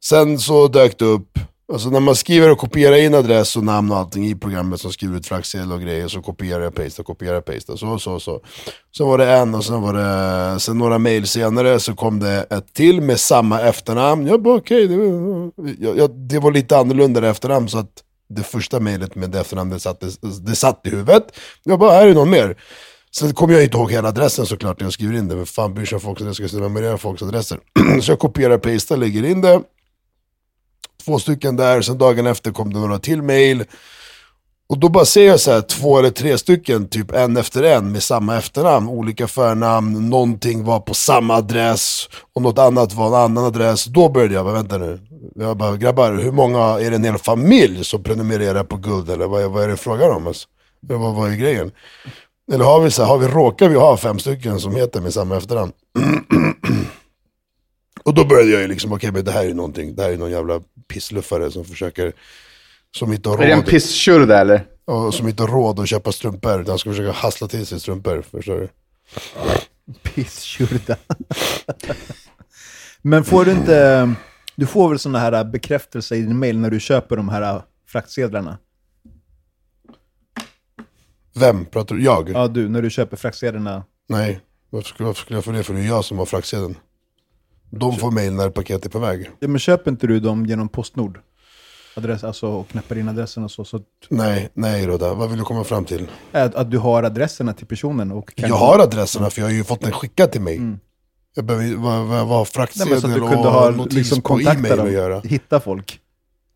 Sen 0.04 0.38
så 0.38 0.68
dök 0.68 0.98
det 0.98 1.04
upp, 1.04 1.38
alltså 1.72 1.90
när 1.90 2.00
man 2.00 2.16
skriver 2.16 2.50
och 2.50 2.58
kopierar 2.58 2.96
in 2.96 3.14
adress 3.14 3.56
och 3.56 3.64
namn 3.64 3.92
och 3.92 3.98
allting 3.98 4.26
i 4.26 4.34
programmet 4.34 4.80
som 4.80 4.92
skriver 4.92 5.16
ut 5.16 5.26
fraktsedel 5.26 5.72
och 5.72 5.80
grejer 5.80 6.08
så 6.08 6.22
kopierar 6.22 6.60
jag, 6.62 6.74
pastar, 6.74 7.02
kopierar, 7.04 7.40
pastar. 7.40 7.76
Så, 7.76 7.98
så, 7.98 8.20
så. 8.20 8.40
Så 8.90 9.06
var 9.06 9.18
det 9.18 9.32
en 9.32 9.54
och 9.54 9.64
sen 9.64 9.82
var 9.82 9.94
det, 9.94 10.60
sen 10.60 10.78
några 10.78 10.98
mail 10.98 11.26
senare 11.26 11.80
så 11.80 11.94
kom 11.94 12.20
det 12.20 12.46
ett 12.50 12.74
till 12.74 13.00
med 13.00 13.20
samma 13.20 13.60
efternamn. 13.60 14.26
Jag 14.26 14.42
bara 14.42 14.54
okej, 14.56 14.86
det, 14.88 14.96
var- 14.96 15.50
jag, 15.78 15.98
jag, 15.98 16.10
det 16.10 16.38
var 16.38 16.52
lite 16.52 16.76
annorlunda 16.76 17.28
efternamn 17.30 17.68
så 17.68 17.78
att 17.78 17.90
det 18.28 18.42
första 18.42 18.80
mejlet 18.80 19.14
med 19.14 19.30
det 19.30 19.40
efternamnet 19.40 19.82
satt, 19.82 20.00
det, 20.00 20.46
det 20.46 20.56
satt 20.56 20.80
i 20.86 20.90
huvudet. 20.90 21.26
Jag 21.64 21.78
bara, 21.78 21.90
här 21.92 22.06
är 22.08 22.14
någon 22.14 22.30
mer. 22.30 22.56
Sen 23.16 23.34
kommer 23.34 23.54
jag 23.54 23.62
inte 23.64 23.76
ihåg 23.76 23.92
hela 23.92 24.08
adressen 24.08 24.46
såklart 24.46 24.80
när 24.80 24.86
jag 24.86 24.92
skriver 24.92 25.14
in 25.18 25.28
det. 25.28 25.36
Men 25.36 25.46
fan 25.46 25.74
bryr 25.74 25.86
sig 25.86 25.96
om 25.96 26.00
folks 26.00 26.22
adresser, 26.22 26.42
jag 26.42 26.50
ska 26.50 26.58
memorera 26.60 26.98
folks 26.98 27.22
adresser. 27.22 27.58
så 28.02 28.10
jag 28.12 28.18
kopierar, 28.18 28.58
pastar, 28.58 28.96
lägger 28.96 29.24
in 29.24 29.40
det. 29.40 29.60
Två 31.04 31.18
stycken 31.18 31.56
där, 31.56 31.82
sen 31.82 31.98
dagen 31.98 32.26
efter 32.26 32.50
kom 32.52 32.72
det 32.72 32.78
några 32.78 32.98
till 32.98 33.22
mail. 33.22 33.64
Och 34.68 34.78
då 34.78 34.88
bara 34.88 35.04
ser 35.04 35.26
jag 35.26 35.40
så 35.40 35.52
här, 35.52 35.60
två 35.60 35.98
eller 35.98 36.10
tre 36.10 36.38
stycken, 36.38 36.88
typ 36.88 37.12
en 37.12 37.36
efter 37.36 37.62
en 37.62 37.92
med 37.92 38.02
samma 38.02 38.36
efternamn, 38.38 38.88
olika 38.88 39.28
förnamn, 39.28 40.10
någonting 40.10 40.64
var 40.64 40.80
på 40.80 40.94
samma 40.94 41.34
adress 41.34 42.08
och 42.34 42.42
något 42.42 42.58
annat 42.58 42.92
var 42.94 43.06
en 43.06 43.14
annan 43.14 43.44
adress. 43.44 43.84
Då 43.84 44.08
började 44.08 44.34
jag 44.34 44.44
bara, 44.44 44.54
vänta 44.54 44.78
nu. 44.78 45.00
Jag 45.34 45.56
bara, 45.56 45.76
grabbar, 45.76 46.12
hur 46.12 46.32
många, 46.32 46.58
är 46.58 46.90
det 46.90 46.96
en 46.96 47.04
hel 47.04 47.18
familj 47.18 47.84
som 47.84 48.02
prenumererar 48.02 48.64
på 48.64 48.76
guld 48.76 49.10
eller 49.10 49.26
vad, 49.26 49.42
är- 49.42 49.48
vad 49.48 49.64
är 49.64 49.68
det 49.68 49.76
frågan 49.76 50.10
om? 50.10 50.26
Alltså? 50.26 50.48
Vad, 50.80 51.14
vad 51.14 51.30
är 51.32 51.36
grejen? 51.36 51.70
Eller 52.52 52.64
har 52.64 52.80
vi 52.80 52.90
så 52.90 53.02
här, 53.02 53.08
har 53.08 53.18
vi, 53.18 53.26
råkar 53.28 53.68
vi 53.68 53.76
ha 53.76 53.96
fem 53.96 54.18
stycken 54.18 54.60
som 54.60 54.76
heter 54.76 55.00
med 55.00 55.14
samma 55.14 55.36
efternamn? 55.36 55.72
och 58.04 58.14
då 58.14 58.24
började 58.24 58.50
jag 58.50 58.62
ju 58.62 58.68
liksom, 58.68 58.92
okej 58.92 59.12
men 59.12 59.24
det 59.24 59.32
här 59.32 59.46
är 59.46 59.54
någonting, 59.54 59.94
det 59.94 60.02
här 60.02 60.10
är 60.10 60.16
någon 60.16 60.30
jävla 60.30 60.60
pissluffare 60.88 61.50
som 61.50 61.64
försöker, 61.64 62.12
som 62.96 63.12
inte 63.12 63.28
har 63.28 63.38
är 63.38 63.46
det 63.46 63.52
en 63.52 63.58
råd. 63.58 63.66
pisstjurda 63.66 64.40
eller? 64.40 64.66
Och 64.84 65.14
som 65.14 65.28
inte 65.28 65.42
har 65.42 65.48
råd 65.48 65.80
att 65.80 65.88
köpa 65.88 66.12
strumpor, 66.12 66.60
utan 66.60 66.78
ska 66.78 66.90
försöka 66.90 67.12
hassla 67.12 67.48
till 67.48 67.66
sig 67.66 67.80
strumpor. 67.80 68.22
Förstår 68.22 68.56
du? 68.56 68.68
Pisstjurda. 70.02 70.96
Men 73.02 73.24
får 73.24 73.44
du 73.44 73.50
inte... 73.50 74.10
Du 74.56 74.66
får 74.66 74.88
väl 74.88 74.98
sådana 74.98 75.18
här 75.18 75.44
bekräftelser 75.44 76.16
i 76.16 76.22
din 76.22 76.38
mail 76.38 76.58
när 76.58 76.70
du 76.70 76.80
köper 76.80 77.16
de 77.16 77.28
här 77.28 77.62
fraktsedlarna? 77.86 78.58
Vem 81.34 81.64
pratar 81.64 81.94
du? 81.96 82.02
Jag? 82.04 82.30
Ja, 82.30 82.48
du, 82.48 82.68
när 82.68 82.82
du 82.82 82.90
köper 82.90 83.16
fraktsedlarna. 83.16 83.84
Nej, 84.08 84.40
varför 84.70 84.88
skulle, 84.88 85.06
varför 85.06 85.20
skulle 85.20 85.36
jag 85.36 85.44
få 85.44 85.52
det? 85.52 85.62
För 85.62 85.74
det 85.74 85.80
är 85.80 85.86
jag 85.86 86.04
som 86.04 86.18
har 86.18 86.26
fraktsedeln. 86.26 86.76
De 87.70 87.96
får 87.96 88.10
mail 88.10 88.32
när 88.32 88.50
paketet 88.50 88.84
är 88.84 88.90
på 88.90 88.98
väg. 88.98 89.30
Ja, 89.40 89.48
men 89.48 89.58
köper 89.58 89.90
inte 89.90 90.06
du 90.06 90.20
dem 90.20 90.46
genom 90.46 90.68
Postnord? 90.68 91.20
Adress, 91.96 92.24
alltså 92.24 92.46
och 92.46 92.68
knappar 92.68 92.98
in 92.98 93.08
adressen 93.08 93.44
och 93.44 93.50
så. 93.50 93.64
så 93.64 93.76
att, 93.76 93.82
Nej, 94.08 94.50
nej 94.54 94.86
Rodda, 94.86 95.14
vad 95.14 95.28
vill 95.30 95.38
du 95.38 95.44
komma 95.44 95.64
fram 95.64 95.84
till? 95.84 96.08
att, 96.32 96.54
att 96.54 96.70
du 96.70 96.78
har 96.78 97.02
adresserna 97.02 97.52
till 97.52 97.66
personen 97.66 98.12
och 98.12 98.34
kan... 98.34 98.48
Jag 98.48 98.56
har 98.56 98.78
adresserna 98.78 99.30
för 99.30 99.40
jag 99.40 99.48
har 99.48 99.52
ju 99.52 99.64
fått 99.64 99.80
den 99.80 99.92
skickad 99.92 100.32
till 100.32 100.40
mig. 100.40 100.60
Jag 101.34 101.44
behöver 101.44 101.74
vad, 101.76 101.98
vad, 101.98 102.08
vad 102.08 102.28
har 102.28 102.36
Nej, 102.38 102.46
fraktsedel 102.46 102.90
men 102.92 103.00
så 103.00 103.06
att 103.06 103.14
du 103.14 103.20
och 103.20 103.30
kunde 103.30 103.48
ha 103.48 103.70
notis 103.70 103.94
liksom 103.94 104.22
på 104.22 104.40
e-mail 104.40 104.76
dem, 104.76 104.86
att 104.86 104.92
göra. 104.92 105.20
hitta 105.20 105.60
folk. 105.60 106.00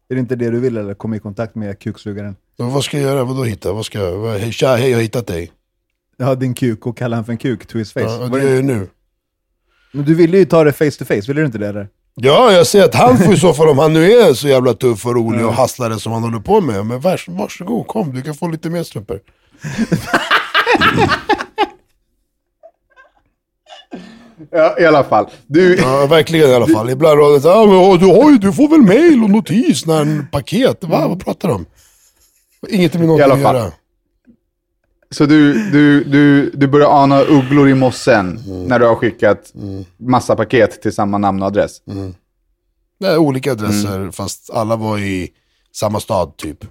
Är 0.08 0.14
det 0.14 0.20
inte 0.20 0.36
det 0.36 0.50
du 0.50 0.60
vill 0.60 0.76
eller 0.76 0.94
komma 0.94 1.16
i 1.16 1.18
kontakt 1.18 1.54
med 1.54 1.78
kuksugaren? 1.78 2.36
Och 2.58 2.64
vad 2.72 2.84
ska 2.84 2.98
jag 3.00 3.10
göra? 3.10 3.24
Vadå 3.24 3.44
hitta? 3.44 3.72
Vad 3.72 3.86
ska 3.86 3.98
jag? 3.98 4.52
Tja, 4.52 4.76
hej 4.76 4.90
jag 4.90 4.96
har 4.98 5.02
hittat 5.02 5.26
dig. 5.26 5.52
Ja, 6.16 6.34
din 6.34 6.54
kuk 6.54 6.86
och 6.86 6.96
kalla 6.96 7.16
han 7.16 7.24
för 7.24 7.32
en 7.32 7.38
kuk 7.38 7.66
to 7.66 7.78
his 7.78 7.92
face. 7.92 8.00
Ja, 8.02 8.28
det- 8.28 8.38
gör 8.38 8.46
jag 8.46 8.56
ju 8.56 8.62
nu. 8.62 8.88
Men 9.94 10.04
du 10.04 10.14
ville 10.14 10.38
ju 10.38 10.44
ta 10.44 10.64
det 10.64 10.72
face 10.72 10.90
to 10.90 11.04
face, 11.04 11.20
ville 11.26 11.40
du 11.40 11.46
inte 11.46 11.58
det 11.58 11.68
eller? 11.68 11.88
Ja, 12.14 12.52
jag 12.52 12.66
säger 12.66 12.84
att 12.84 12.94
han 12.94 13.18
får 13.18 13.34
i 13.34 13.36
så 13.40 13.54
fall, 13.54 13.68
om 13.68 13.78
han 13.78 13.92
nu 13.92 14.12
är 14.12 14.34
så 14.34 14.48
jävla 14.48 14.74
tuff 14.74 15.06
och 15.06 15.14
rolig 15.14 15.46
och 15.46 15.54
hasslare 15.54 15.98
som 15.98 16.12
han 16.12 16.22
håller 16.22 16.38
på 16.38 16.60
med. 16.60 16.86
Men 16.86 17.00
vars, 17.00 17.28
varsågod, 17.28 17.86
kom, 17.86 18.14
du 18.14 18.22
kan 18.22 18.34
få 18.34 18.48
lite 18.48 18.70
mer 18.70 18.82
strumpor. 18.82 19.20
Ja, 24.50 24.76
i 24.78 24.86
alla 24.86 25.04
fall. 25.04 25.26
Du, 25.46 25.76
Ja, 25.76 26.06
verkligen 26.06 26.50
i 26.50 26.54
alla 26.54 26.66
fall. 26.66 26.90
Ibland 26.90 27.18
råder 27.18 27.40
det 27.40 27.54
ah, 27.54 27.66
men, 27.66 27.74
åh, 27.76 27.98
du, 27.98 28.32
ju, 28.32 28.38
du 28.38 28.52
får 28.52 28.68
väl 28.68 28.80
mail 28.82 29.22
och 29.24 29.30
notis 29.30 29.86
när 29.86 30.00
en 30.00 30.26
paket. 30.32 30.84
Va? 30.84 31.08
Vad 31.08 31.24
pratar 31.24 31.48
du 31.48 31.54
om? 31.54 31.66
Inget 32.68 32.94
med 32.94 33.02
I 33.02 33.06
någonting 33.06 33.24
alla 33.24 33.34
att 33.34 33.42
fall. 33.42 33.56
göra. 33.56 33.72
Så 35.14 35.26
du, 35.26 35.70
du, 35.70 36.04
du, 36.04 36.50
du 36.50 36.66
börjar 36.66 37.02
ana 37.02 37.20
ugglor 37.20 37.68
i 37.68 37.74
mossen 37.74 38.40
när 38.68 38.78
du 38.78 38.86
har 38.86 38.94
skickat 38.94 39.52
massa 39.96 40.36
paket 40.36 40.82
till 40.82 40.92
samma 40.92 41.18
namn 41.18 41.42
och 41.42 41.48
adress. 41.48 41.82
Det 43.00 43.06
är 43.06 43.18
olika 43.18 43.52
adresser, 43.52 44.10
fast 44.10 44.50
alla 44.50 44.76
var 44.76 44.98
i 44.98 45.30
samma 45.72 46.00
stad 46.00 46.36
typ. 46.36 46.64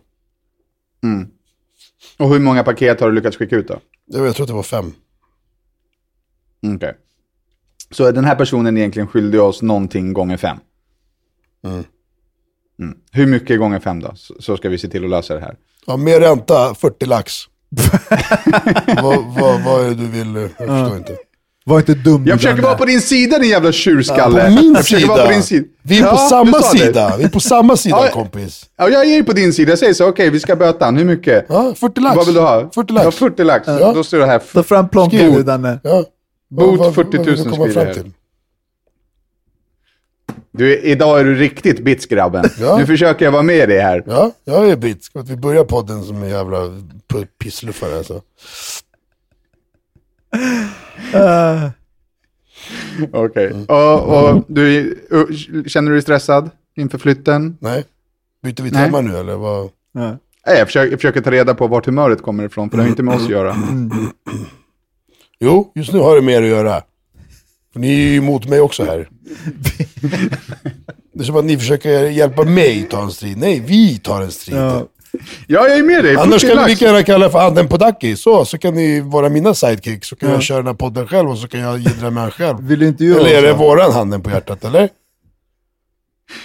Och 2.17 2.29
hur 2.29 2.39
många 2.39 2.63
paket 2.63 2.99
har 2.99 3.09
du 3.09 3.15
lyckats 3.15 3.37
skicka 3.37 3.55
ut 3.55 3.67
då? 3.67 3.79
Jag, 4.05 4.35
tror 4.35 4.43
att 4.43 4.47
det 4.47 4.53
var 4.53 4.63
fem. 4.63 4.93
Okej. 6.75 6.97
Så 7.91 8.11
den 8.11 8.25
här 8.25 8.35
personen 8.35 8.77
egentligen 8.77 9.07
skyldig 9.07 9.41
oss 9.41 9.61
någonting 9.61 10.13
gånger 10.13 10.37
fem? 10.37 10.57
Mm. 12.79 12.97
Hur 13.11 13.27
mycket 13.27 13.59
gånger 13.59 13.79
fem 13.79 13.99
då? 13.99 14.13
Så, 14.15 14.57
ska 14.57 14.69
vi 14.69 14.77
se 14.77 14.87
till 14.87 15.03
att 15.03 15.09
lösa 15.09 15.33
det 15.33 15.39
här. 15.39 15.57
Ja, 15.85 15.97
mer 15.97 16.19
ränta, 16.19 16.75
40 16.75 17.05
lax. 17.05 17.33
vad, 19.01 19.17
vad, 19.39 19.61
vad 19.63 19.85
är 19.85 19.89
det 19.89 19.95
du 19.95 20.07
vill? 20.07 20.35
Jag 20.35 20.67
förstår 20.67 20.97
inte. 20.97 21.15
Var 21.65 21.77
inte 21.79 21.93
dum 21.93 22.25
Jag 22.27 22.37
försöker 22.37 22.61
vara 22.61 22.75
på 22.77 22.85
din 22.85 23.01
sida 23.01 23.39
din 23.39 23.49
jävla 23.49 23.71
tjurskalle. 23.71 24.43
På 24.43 24.49
min 24.49 24.75
jag 24.89 25.07
vara 25.07 25.17
sida. 25.17 25.25
på 25.25 25.31
din 25.31 25.43
sida. 25.43 25.65
Vi 25.83 25.97
är 25.99 26.03
på 26.03 26.07
Ja, 26.15 26.17
samma 26.29 26.57
du 26.57 26.63
sa 26.63 26.71
det. 26.73 26.79
sida. 26.79 27.13
Vi 27.17 27.23
är 27.23 27.29
på 27.29 27.39
samma 27.39 27.77
sida 27.77 27.97
Ja, 28.05 28.11
kompis. 28.13 28.65
Ja, 28.77 28.89
jag 28.89 29.05
är 29.05 29.23
på 29.23 29.33
din 29.33 29.53
sida. 29.53 29.69
Jag 29.71 29.79
säger 29.79 29.93
så, 29.93 30.07
okej 30.09 30.29
vi 30.29 30.39
ska 30.39 30.55
böta 30.55 30.85
han. 30.85 30.97
Hur 30.97 31.05
mycket? 31.05 31.45
Ja, 31.49 31.73
40 31.79 32.01
lax. 32.01 32.15
Vad 32.17 32.25
vill 32.25 32.35
du 32.35 32.41
ha? 32.41 32.69
40 32.75 32.93
lax. 32.93 33.05
Ja, 33.05 33.11
40 33.11 33.43
lax. 33.43 33.67
Ja. 33.67 33.93
Då 33.93 34.03
står 34.03 34.17
det 34.17 34.25
här. 34.25 34.41
Ta 34.53 34.63
fram 34.63 34.87
nu 35.11 35.43
Danne. 35.43 35.79
Ja. 35.83 36.03
Bot 36.49 36.69
Vad- 36.69 36.77
vad- 36.77 36.95
40 36.95 37.17
000 37.17 37.25
vad 37.25 37.27
vill 37.27 37.43
du 37.43 37.49
komma 37.49 37.65
skriver 37.65 37.85
jag. 37.87 38.11
Du, 40.55 40.77
idag 40.79 41.19
är 41.19 41.23
du 41.23 41.35
riktigt 41.35 41.79
bits 41.83 42.05
grabben. 42.05 42.45
Ja. 42.59 42.77
Nu 42.77 42.85
försöker 42.85 43.25
jag 43.25 43.31
vara 43.31 43.43
med 43.43 43.69
dig 43.69 43.79
här. 43.79 44.03
Ja, 44.07 44.31
jag 44.43 44.69
är 44.69 44.75
bit. 44.77 45.03
Ska 45.03 45.21
vi 45.21 45.35
börja 45.35 45.63
podden 45.63 46.03
som 46.03 46.23
en 46.23 46.29
jävla 46.29 46.57
pissluffare 47.39 47.97
alltså? 47.97 48.21
Okej. 53.11 53.45
Mm. 53.47 53.65
Och, 53.65 54.03
och 54.33 54.43
du, 54.47 54.77
är- 54.77 55.67
känner 55.69 55.89
du 55.91 55.95
dig 55.95 56.01
stressad 56.01 56.49
inför 56.75 56.97
flytten? 56.97 57.57
Nej? 57.59 57.83
Byter 58.43 58.63
vi 58.63 58.71
tema 58.71 59.01
nu 59.01 59.17
eller 59.17 59.35
vad? 59.35 59.69
Nej, 60.45 60.57
jag 60.57 60.67
försöker, 60.67 60.91
jag 60.91 60.99
försöker 60.99 61.21
ta 61.21 61.31
reda 61.31 61.53
på 61.53 61.67
vart 61.67 61.85
humöret 61.85 62.21
kommer 62.21 62.43
ifrån, 62.43 62.69
för 62.69 62.77
det 62.77 62.83
har 62.83 62.89
inte 62.89 63.03
med 63.03 63.15
oss 63.15 63.23
att 63.23 63.29
göra. 63.29 63.55
Jo, 65.39 65.71
just 65.75 65.93
nu 65.93 65.99
har 65.99 66.15
det 66.15 66.21
mer 66.21 66.41
att 66.41 66.47
göra. 66.49 66.81
För 67.73 67.79
ni 67.79 67.87
är 67.87 68.11
ju 68.11 68.17
emot 68.17 68.45
mig 68.45 68.61
också 68.61 68.83
här. 68.83 69.09
Det 71.13 71.19
är 71.19 71.23
som 71.23 71.35
att 71.35 71.45
ni 71.45 71.57
försöker 71.57 72.03
hjälpa 72.03 72.43
mig 72.43 72.87
ta 72.89 73.03
en 73.03 73.11
strid. 73.11 73.37
Nej, 73.37 73.63
vi 73.67 73.97
tar 73.97 74.21
en 74.21 74.31
strid. 74.31 74.57
Ja. 74.57 74.87
Ja, 75.47 75.67
jag 75.67 75.77
är 75.77 75.83
med 75.83 76.03
dig. 76.03 76.15
Annars 76.15 76.41
40 76.41 76.47
kan 76.47 76.49
vi 76.49 76.55
lax. 76.55 76.69
lika 76.69 76.85
gärna 76.85 77.03
kalla 77.03 77.29
för 77.29 77.39
handen 77.39 77.67
på 77.67 77.77
Daki. 77.77 78.15
Så, 78.15 78.45
så 78.45 78.57
kan 78.57 78.75
ni 78.75 79.01
vara 79.01 79.29
mina 79.29 79.53
sidekicks. 79.53 80.07
Så 80.07 80.15
kan 80.15 80.29
jag 80.29 80.43
köra 80.43 80.57
den 80.57 80.67
här 80.67 80.73
podden 80.73 81.07
själv 81.07 81.29
och 81.29 81.37
så 81.37 81.47
kan 81.47 81.59
jag 81.59 81.77
jiddra 81.77 82.09
med 82.09 82.23
han 82.23 82.31
själv. 82.31 82.57
Vill 82.61 82.79
du 82.79 82.87
inte 82.87 83.05
göra 83.05 83.19
Eller 83.19 83.37
är 83.37 83.41
det 83.41 83.53
våran 83.53 83.91
handen 83.91 84.21
på 84.21 84.29
hjärtat, 84.29 84.65
eller? 84.65 84.89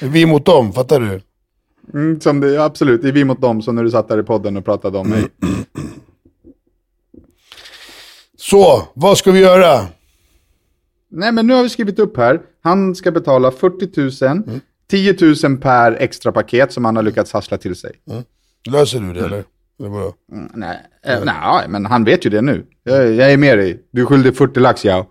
Är 0.00 0.08
vi 0.08 0.26
mot 0.26 0.44
dem, 0.44 0.72
fattar 0.72 1.00
du? 1.00 1.20
Mm, 1.94 2.20
som 2.20 2.40
det, 2.40 2.64
absolut, 2.64 3.02
det 3.02 3.08
är 3.08 3.12
vi 3.12 3.24
mot 3.24 3.40
dem, 3.40 3.62
som 3.62 3.74
när 3.76 3.84
du 3.84 3.90
satt 3.90 4.08
där 4.08 4.20
i 4.20 4.22
podden 4.22 4.56
och 4.56 4.64
pratade 4.64 4.98
om 4.98 5.08
mig. 5.08 5.24
Så, 8.38 8.82
vad 8.94 9.18
ska 9.18 9.30
vi 9.30 9.40
göra? 9.40 9.86
Nej, 11.10 11.32
men 11.32 11.46
nu 11.46 11.54
har 11.54 11.62
vi 11.62 11.68
skrivit 11.68 11.98
upp 11.98 12.16
här. 12.16 12.40
Han 12.62 12.94
ska 12.94 13.10
betala 13.10 13.50
40 13.50 14.24
000, 14.26 14.42
Mm. 14.46 14.60
10 14.90 15.16
000 15.44 15.56
per 15.56 15.92
extra 15.92 16.32
paket 16.32 16.72
som 16.72 16.84
han 16.84 16.96
har 16.96 17.02
lyckats 17.02 17.32
hassla 17.32 17.58
till 17.58 17.76
sig. 17.76 17.92
Löser 18.70 19.00
du 19.00 19.12
det 19.12 19.20
eller? 19.20 19.44
eller 19.80 19.88
vadå? 19.88 20.14
Mm, 20.32 20.50
nej, 20.54 20.78
eh, 21.04 21.24
nej, 21.24 21.68
men 21.68 21.86
han 21.86 22.04
vet 22.04 22.26
ju 22.26 22.30
det 22.30 22.42
nu. 22.42 22.66
Jag, 22.82 23.12
jag 23.12 23.32
är 23.32 23.36
med 23.36 23.58
dig. 23.58 23.82
Du 23.90 24.02
är 24.02 24.06
skyldig 24.06 24.36
40 24.36 24.60
lax, 24.60 24.84
ja. 24.84 25.06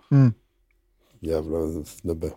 Jävla 1.22 1.58
snubbe. 1.86 2.28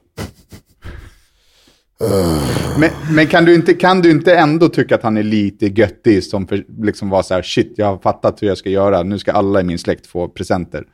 Men, 2.79 2.91
men 3.15 3.27
kan, 3.27 3.45
du 3.45 3.55
inte, 3.55 3.75
kan 3.75 4.01
du 4.01 4.11
inte 4.11 4.35
ändå 4.37 4.69
tycka 4.69 4.95
att 4.95 5.03
han 5.03 5.17
är 5.17 5.23
lite 5.23 5.67
göttig 5.67 6.25
som 6.25 6.47
för, 6.47 6.65
liksom 6.83 7.11
var 7.11 7.23
så 7.23 7.35
här, 7.35 7.43
shit, 7.43 7.75
jag 7.77 7.87
har 7.87 7.99
fattat 7.99 8.43
hur 8.43 8.47
jag 8.49 8.59
ska 8.59 8.71
göra, 8.71 9.03
nu 9.03 9.19
ska 9.19 9.33
alla 9.33 9.61
i 9.61 9.65
min 9.65 9.79
släkt 9.79 10.07
få 10.07 10.29
presenter. 10.29 10.85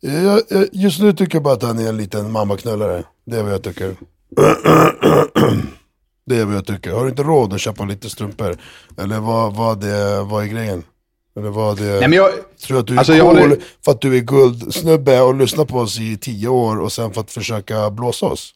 Jag, 0.00 0.42
jag, 0.48 0.68
just 0.72 1.00
nu 1.00 1.12
tycker 1.12 1.34
jag 1.34 1.42
bara 1.42 1.54
att 1.54 1.62
han 1.62 1.78
är 1.78 1.88
en 1.88 1.96
liten 1.96 2.32
mammaknullare. 2.32 3.04
Det 3.24 3.36
är 3.36 3.42
vad 3.42 3.52
jag 3.52 3.62
tycker. 3.62 3.96
Det 6.26 6.36
är 6.36 6.44
vad 6.44 6.54
jag 6.54 6.66
tycker. 6.66 6.92
Har 6.92 7.04
du 7.04 7.10
inte 7.10 7.22
råd 7.22 7.52
att 7.52 7.60
köpa 7.60 7.84
lite 7.84 8.10
strumpor? 8.10 8.56
Eller 8.98 9.20
vad, 9.20 9.56
vad, 9.56 9.80
det, 9.80 10.22
vad 10.22 10.42
är 10.44 10.46
grejen? 10.48 10.82
Eller 11.36 11.50
vad 11.50 11.76
det... 11.78 11.84
Nej, 11.84 12.00
men 12.00 12.12
jag, 12.12 12.30
Tror 12.66 12.74
du 12.76 12.80
att 12.80 12.86
du 12.86 12.94
är 12.94 12.98
Alltså, 12.98 13.12
cool 13.12 13.22
håller- 13.38 13.58
för 13.84 13.92
att 13.92 14.00
du 14.00 14.16
är 14.16 14.20
guldsnubbe 14.20 15.20
och 15.20 15.34
lyssnar 15.34 15.64
på 15.64 15.78
oss 15.78 15.98
i 16.00 16.16
tio 16.16 16.48
år 16.48 16.80
och 16.80 16.92
sen 16.92 17.12
för 17.12 17.20
att 17.20 17.30
försöka 17.30 17.90
blåsa 17.90 18.26
oss? 18.26 18.54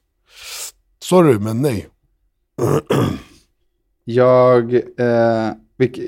Sorry, 1.03 1.39
men 1.39 1.63
nej. 1.63 1.89
jag 4.05 4.75
eh, 4.75 5.51
vilk, 5.79 5.99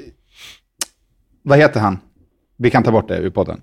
vad 1.43 1.59
heter 1.59 1.81
han? 1.81 1.99
Vi 2.57 2.71
kan 2.71 2.83
ta 2.83 2.91
bort 2.93 3.09
det 3.09 3.19
ur 3.19 3.31
podden. 3.31 3.61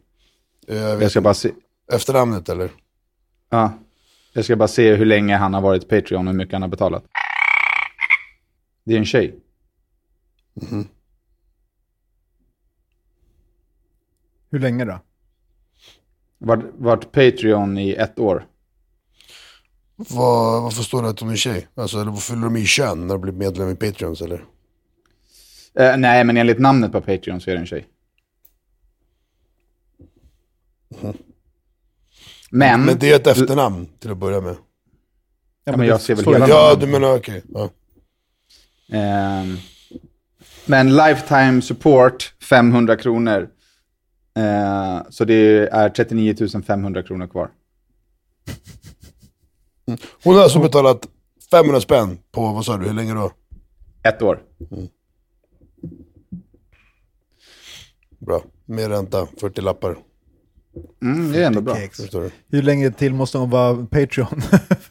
Eh, 0.71 0.77
Jag 0.77 0.89
Jag 0.91 0.97
vet, 0.97 1.11
ska 1.11 1.21
bara 1.21 1.33
se, 1.33 1.51
Efternamnet 1.93 2.49
eller? 2.49 2.69
ja, 3.49 3.73
jag 4.33 4.45
ska 4.45 4.55
bara 4.55 4.67
se 4.67 4.95
hur 4.95 5.05
länge 5.05 5.35
han 5.35 5.53
har 5.53 5.61
varit 5.61 5.89
Patreon 5.89 6.27
och 6.27 6.33
hur 6.33 6.37
mycket 6.37 6.53
han 6.53 6.61
har 6.61 6.69
betalat. 6.69 7.03
Det 8.83 8.93
är 8.93 8.97
en 8.97 9.05
tjej. 9.05 9.35
Hur 14.51 14.59
länge 14.59 14.85
då? 14.85 14.99
Vart, 16.37 16.59
vart 16.77 17.11
Patreon 17.11 17.77
i 17.77 17.91
ett 17.91 18.19
år. 18.19 18.47
Vad, 19.95 20.63
varför 20.63 20.83
står 20.83 21.03
det 21.03 21.09
att 21.09 21.19
hon 21.19 21.29
är 21.29 21.35
tjej? 21.35 21.67
Alltså, 21.75 22.01
eller 22.01 22.11
fyller 22.11 22.41
de 22.43 22.55
i 22.57 22.65
kön 22.65 23.01
när 23.07 23.07
de 23.15 23.21
blir 23.21 23.33
medlem 23.33 23.69
i 23.69 23.75
Patreons 23.75 24.21
eller? 24.21 24.45
Eh, 25.73 25.97
nej, 25.97 26.23
men 26.23 26.37
enligt 26.37 26.59
namnet 26.59 26.91
på 26.91 27.01
Patreon 27.01 27.41
så 27.41 27.49
är 27.49 27.53
det 27.55 27.59
en 27.61 27.65
tjej. 27.67 27.87
Men, 32.51 32.85
Men 32.85 32.99
det 32.99 33.11
är 33.11 33.15
ett 33.15 33.27
efternamn 33.27 33.85
till 33.99 34.11
att 34.11 34.17
börja 34.17 34.41
med. 34.41 34.55
Ja, 35.63 35.77
men 35.77 35.87
jag 35.87 36.01
ser 36.01 36.15
väl 36.15 36.25
hela 36.25 36.45
det- 36.45 36.51
Ja, 36.51 36.75
du 36.79 36.87
menar 36.87 37.15
okej. 37.17 37.43
Ja. 37.53 37.69
Ehm, 38.91 39.57
men 40.65 40.95
lifetime 40.95 41.61
support 41.61 42.33
500 42.49 42.95
kronor. 42.97 43.49
Eh, 44.37 45.01
så 45.09 45.25
det 45.25 45.67
är 45.71 45.89
39 45.89 46.61
500 46.67 47.03
kronor 47.03 47.27
kvar. 47.27 47.49
Hon 50.23 50.35
har 50.35 50.43
alltså 50.43 50.59
betalat 50.59 51.07
500 51.51 51.81
spänn 51.81 52.17
på, 52.31 52.41
vad 52.41 52.65
sa 52.65 52.77
du, 52.77 52.85
hur 52.87 52.93
länge 52.93 53.13
då? 53.13 53.31
Ett 54.03 54.21
år. 54.21 54.41
Bra. 58.19 58.43
Med 58.65 58.87
ränta, 58.89 59.27
40 59.39 59.61
lappar. 59.61 59.97
Mm, 61.01 61.31
det 61.31 61.43
är 61.43 61.47
ändå 61.47 61.61
bra. 61.61 61.75
Hur 62.49 62.61
länge 62.61 62.91
till 62.91 63.13
måste 63.13 63.37
hon 63.37 63.49
vara 63.49 63.85
Patreon? 63.85 64.41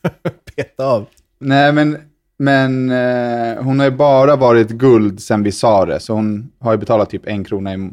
Peta 0.56 0.86
av. 0.86 1.06
Nej, 1.38 1.72
men, 1.72 1.98
men 2.38 2.90
eh, 2.90 3.62
hon 3.62 3.78
har 3.78 3.86
ju 3.86 3.96
bara 3.96 4.36
varit 4.36 4.68
guld 4.68 5.22
sen 5.22 5.42
vi 5.42 5.52
sa 5.52 5.86
det. 5.86 6.00
Så 6.00 6.14
hon 6.14 6.52
har 6.58 6.72
ju 6.72 6.78
betalat 6.78 7.10
typ 7.10 7.26
en 7.26 7.44
krona 7.44 7.74
i, 7.74 7.76
i 7.76 7.90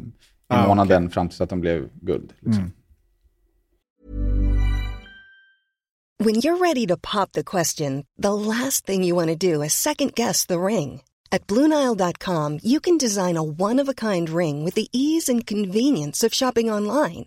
Ah, 0.48 0.66
månaden 0.66 1.10
fram 1.10 1.28
tills 1.28 1.40
att 1.40 1.50
hon 1.50 1.60
blev 1.60 1.88
guld. 2.00 2.32
Liksom. 2.40 2.72
When 6.24 6.34
you're 6.34 6.58
ready 6.58 6.86
to 6.86 6.96
pop 6.96 7.32
the 7.32 7.44
question, 7.44 8.04
the 8.22 8.32
last 8.32 8.86
thing 8.86 9.04
you 9.04 9.14
want 9.14 9.40
to 9.40 9.52
do 9.52 9.62
is 9.62 9.72
second 9.72 10.14
guess 10.14 10.46
the 10.46 10.58
ring. 10.58 11.02
At 11.30 11.46
Bluenile.com, 11.46 12.58
you 12.62 12.80
can 12.80 12.98
design 12.98 13.36
a 13.36 13.42
one 13.42 13.78
of 13.82 13.88
a 13.88 13.94
kind 13.94 14.28
ring 14.28 14.64
with 14.64 14.74
the 14.74 14.88
ease 14.92 15.28
and 15.28 15.46
convenience 15.46 16.26
of 16.26 16.34
shopping 16.34 16.70
online. 16.72 17.26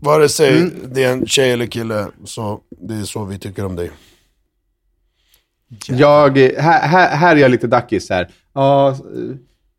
Vare 0.00 0.28
sig 0.28 0.58
Mm. 0.58 0.72
det 0.92 1.04
är 1.04 1.12
en 1.12 1.26
tjej 1.26 1.52
eller 1.52 1.66
kille, 1.66 2.06
så 2.24 2.60
det 2.88 2.94
är 2.94 3.02
så 3.02 3.24
vi 3.24 3.38
tycker 3.38 3.64
om 3.64 3.76
dig. 3.76 3.90
Jag, 5.88 6.38
här, 6.38 6.88
här, 6.88 7.16
här 7.16 7.36
är 7.36 7.40
jag 7.40 7.50
lite 7.50 7.66
dackis 7.66 8.10
här. 8.10 8.28
Ja, 8.54 8.96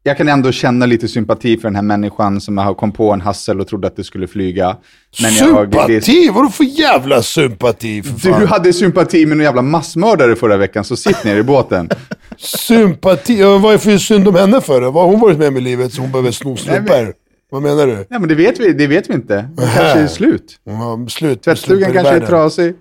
jag 0.03 0.17
kan 0.17 0.29
ändå 0.29 0.51
känna 0.51 0.85
lite 0.85 1.07
sympati 1.07 1.57
för 1.57 1.67
den 1.67 1.75
här 1.75 1.81
människan 1.81 2.41
som 2.41 2.57
har 2.57 2.73
kom 2.73 2.91
på 2.91 3.13
en 3.13 3.21
hassel 3.21 3.59
och 3.59 3.67
trodde 3.67 3.87
att 3.87 3.95
det 3.95 4.03
skulle 4.03 4.27
flyga. 4.27 4.77
Men 5.21 5.33
jag, 5.33 5.71
det, 5.71 5.77
sympati? 5.77 6.29
Vadå 6.29 6.49
för 6.49 6.63
jävla 6.63 7.21
sympati 7.21 8.03
för 8.03 8.19
fan? 8.31 8.41
du 8.41 8.47
hade 8.47 8.73
sympati 8.73 9.25
med 9.25 9.37
någon 9.37 9.43
jävla 9.43 9.61
massmördare 9.61 10.35
förra 10.35 10.57
veckan, 10.57 10.83
så 10.83 10.95
sitt 10.95 11.23
ner 11.23 11.35
i 11.35 11.43
båten. 11.43 11.89
Sympati? 12.37 13.43
Vad 13.43 13.65
är 13.65 13.71
det 13.71 13.79
för 13.79 13.97
synd 13.97 14.27
om 14.27 14.35
henne 14.35 14.61
för? 14.61 14.81
Vad 14.81 14.93
har 14.93 15.05
hon 15.05 15.19
varit 15.19 15.37
med 15.37 15.47
om 15.47 15.57
i 15.57 15.61
livet 15.61 15.93
så 15.93 16.01
hon 16.01 16.11
behöver 16.11 16.31
sno 16.31 16.57
strumpor? 16.57 17.13
Vad 17.51 17.61
menar 17.61 17.87
du? 17.87 17.93
Nej, 17.93 18.05
men 18.19 18.27
det 18.27 18.35
vet 18.35 18.59
vi, 18.59 18.73
det 18.73 18.87
vet 18.87 19.09
vi 19.09 19.13
inte. 19.13 19.35
Det 19.55 19.61
kanske 19.61 19.99
är 19.99 20.07
slut. 20.07 20.59
Har 20.65 21.07
slut 21.07 21.41
Tvättstugan 21.43 21.93
kanske 21.93 22.13
är 22.15 22.19
trasig. 22.27 22.73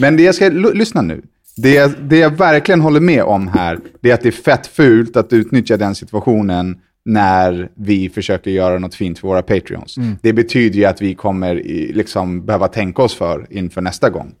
Men 0.00 0.16
det 0.16 0.22
jag 0.22 0.34
ska, 0.34 0.48
lyssna 0.48 1.02
nu. 1.02 1.22
Det, 1.56 1.74
jag- 1.74 1.92
det 2.02 2.18
jag 2.18 2.30
verkligen 2.30 2.80
håller 2.80 3.00
med 3.00 3.22
om 3.22 3.48
här, 3.48 3.78
det 4.00 4.10
är 4.10 4.14
att 4.14 4.20
det 4.20 4.28
är 4.28 4.32
fett 4.32 4.66
fult 4.66 5.16
att 5.16 5.32
utnyttja 5.32 5.76
den 5.76 5.94
situationen 5.94 6.78
när 7.04 7.68
vi 7.74 8.08
försöker 8.08 8.50
göra 8.50 8.78
något 8.78 8.94
fint 8.94 9.18
för 9.18 9.28
våra 9.28 9.42
Patreons. 9.42 9.96
Det 10.22 10.32
betyder 10.32 10.78
ju 10.78 10.84
att 10.84 11.02
vi 11.02 11.14
kommer 11.14 11.56
i, 11.66 11.92
liksom 11.92 12.46
behöva 12.46 12.68
tänka 12.68 13.02
oss 13.02 13.14
för 13.14 13.46
inför 13.50 13.80
nästa 13.80 14.10
gång. 14.10 14.32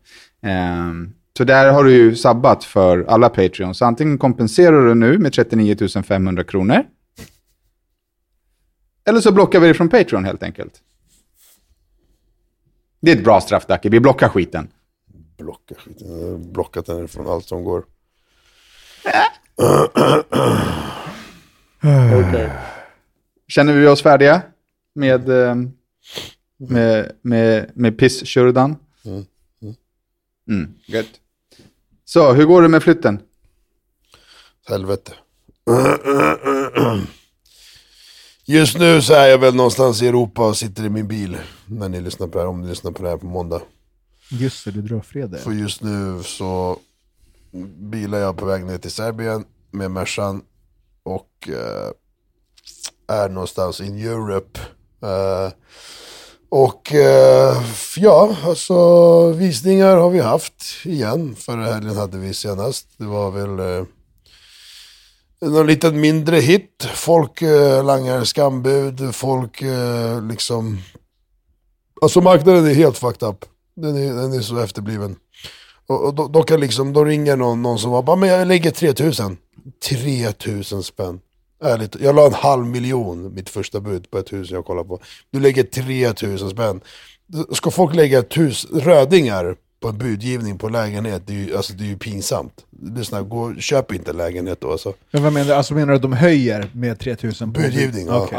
Ehm, 0.46 1.10
så 1.38 1.44
där 1.44 1.72
har 1.72 1.84
du 1.84 1.92
ju 1.92 2.14
sabbat 2.16 2.64
för 2.64 3.04
alla 3.08 3.28
Patreons. 3.28 3.82
Antingen 3.82 4.18
kompenserar 4.18 4.86
du 4.86 4.94
nu 4.94 5.18
med 5.18 5.32
39 5.32 5.76
500 6.02 6.44
kronor, 6.44 6.82
eller 9.04 9.20
så 9.20 9.32
blockar 9.32 9.60
vi 9.60 9.68
det 9.68 9.74
från 9.74 9.88
Patreon 9.88 10.24
helt 10.24 10.42
enkelt. 10.42 10.82
Det 13.00 13.12
är 13.12 13.16
ett 13.16 13.24
bra 13.24 13.40
straff, 13.40 13.66
Dacke. 13.66 13.88
Vi 13.88 14.00
blockar 14.00 14.28
skiten. 14.28 14.68
Blocka 15.38 15.74
skiten. 15.74 16.20
Jag 16.20 16.30
har 16.30 16.38
blockat 16.38 16.88
henne 16.88 17.08
från 17.08 17.28
allt 17.28 17.46
som 17.46 17.64
går. 17.64 17.84
Känner 23.48 23.72
vi 23.72 23.86
oss 23.86 24.02
färdiga 24.02 24.42
med, 24.94 25.28
eh, 25.28 25.54
med, 26.56 27.12
med, 27.22 27.70
med 27.74 27.98
pisskördan? 27.98 28.76
Mm, 30.48 30.74
gött. 30.86 31.20
Så, 32.04 32.32
hur 32.32 32.44
går 32.44 32.62
det 32.62 32.68
med 32.68 32.82
flytten? 32.82 33.20
Helvete. 34.68 35.12
Just 38.44 38.78
nu 38.78 39.02
så 39.02 39.14
är 39.14 39.26
jag 39.26 39.38
väl 39.38 39.54
någonstans 39.54 40.02
i 40.02 40.08
Europa 40.08 40.46
och 40.46 40.56
sitter 40.56 40.84
i 40.84 40.88
min 40.88 41.08
bil. 41.08 41.36
När 41.66 41.88
ni 41.88 42.00
lyssnar 42.00 42.26
på 42.26 42.38
det 42.38 42.44
här, 42.44 42.48
om 42.48 42.60
ni 42.60 42.68
lyssnar 42.68 42.90
på 42.90 43.02
det 43.02 43.08
här 43.08 43.16
på 43.16 43.26
måndag. 43.26 43.60
Just 44.30 44.64
det, 44.64 44.70
du 44.70 44.82
drar 44.82 45.00
fredag. 45.00 45.38
För 45.38 45.52
just 45.52 45.82
nu 45.82 46.22
så 46.22 46.76
bilar 47.76 48.18
jag 48.18 48.36
på 48.36 48.44
väg 48.44 48.64
ner 48.64 48.78
till 48.78 48.90
Serbien 48.90 49.44
med 49.70 49.90
Mercan 49.90 50.42
och 51.02 51.48
eh, 51.48 51.90
är 53.16 53.28
någonstans 53.28 53.80
in 53.80 53.98
Europe. 53.98 54.60
Eh, 55.02 55.52
och 56.48 56.94
eh, 56.94 57.62
ja, 57.96 58.36
alltså 58.44 59.32
visningar 59.32 59.96
har 59.96 60.10
vi 60.10 60.20
haft 60.20 60.64
igen. 60.84 61.34
Förra 61.36 61.64
helgen 61.64 61.96
hade 61.96 62.18
vi 62.18 62.34
senast. 62.34 62.86
Det 62.96 63.06
var 63.06 63.30
väl 63.30 63.78
eh, 63.78 63.86
någon 65.42 65.66
liten 65.66 66.00
mindre 66.00 66.36
hit. 66.36 66.88
Folk 66.94 67.42
eh, 67.42 67.84
langar 67.84 68.24
skambud, 68.24 69.14
folk 69.14 69.62
eh, 69.62 70.22
liksom... 70.22 70.78
Alltså 72.02 72.20
marknaden 72.20 72.66
är 72.66 72.74
helt 72.74 72.98
fucked 72.98 73.28
up. 73.28 73.44
Den 73.76 73.96
är, 73.96 74.14
den 74.14 74.32
är 74.32 74.40
så 74.40 74.58
efterbliven. 74.58 75.16
Och, 75.86 76.04
och 76.04 76.14
då, 76.14 76.28
då 76.28 76.42
kan 76.42 76.60
liksom, 76.60 76.92
då 76.92 77.04
ringer 77.04 77.36
någon, 77.36 77.62
någon 77.62 77.78
som 77.78 78.04
bara, 78.04 78.16
men 78.16 78.28
jag 78.28 78.48
lägger 78.48 78.70
3000. 78.70 79.36
3000 79.88 80.82
spänn. 80.82 81.20
Ärligt, 81.64 81.96
jag 82.00 82.14
la 82.14 82.26
en 82.26 82.34
halv 82.34 82.66
miljon, 82.66 83.34
mitt 83.34 83.48
första 83.48 83.80
bud 83.80 84.10
på 84.10 84.18
ett 84.18 84.32
hus 84.32 84.50
jag 84.50 84.64
kollade 84.64 84.88
på. 84.88 85.00
Du 85.30 85.40
lägger 85.40 85.62
3000 85.62 86.50
spänn. 86.50 86.80
Ska 87.52 87.70
folk 87.70 87.94
lägga 87.94 88.22
tus, 88.22 88.66
rödingar 88.72 89.56
på 89.82 89.88
en 89.88 89.98
budgivning 89.98 90.58
på 90.58 90.68
lägenhet, 90.68 91.22
det 91.26 91.32
är 91.32 91.36
ju, 91.36 91.56
alltså, 91.56 91.72
det 91.72 91.84
är 91.84 91.88
ju 91.88 91.98
pinsamt. 91.98 92.64
Lyssna, 92.96 93.22
gå, 93.22 93.54
köp 93.54 93.92
inte 93.92 94.12
lägenhet 94.12 94.60
då 94.60 94.72
alltså. 94.72 94.94
Men 95.10 95.22
vad 95.22 95.32
menar 95.32 95.46
du? 95.46 95.54
Alltså 95.54 95.74
menar 95.74 95.86
du 95.86 95.96
att 95.96 96.02
de 96.02 96.12
höjer 96.12 96.70
med 96.74 96.98
3000 96.98 97.52
på 97.52 97.60
Budgivning, 97.60 98.06
ja. 98.06 98.22
Okej. 98.24 98.38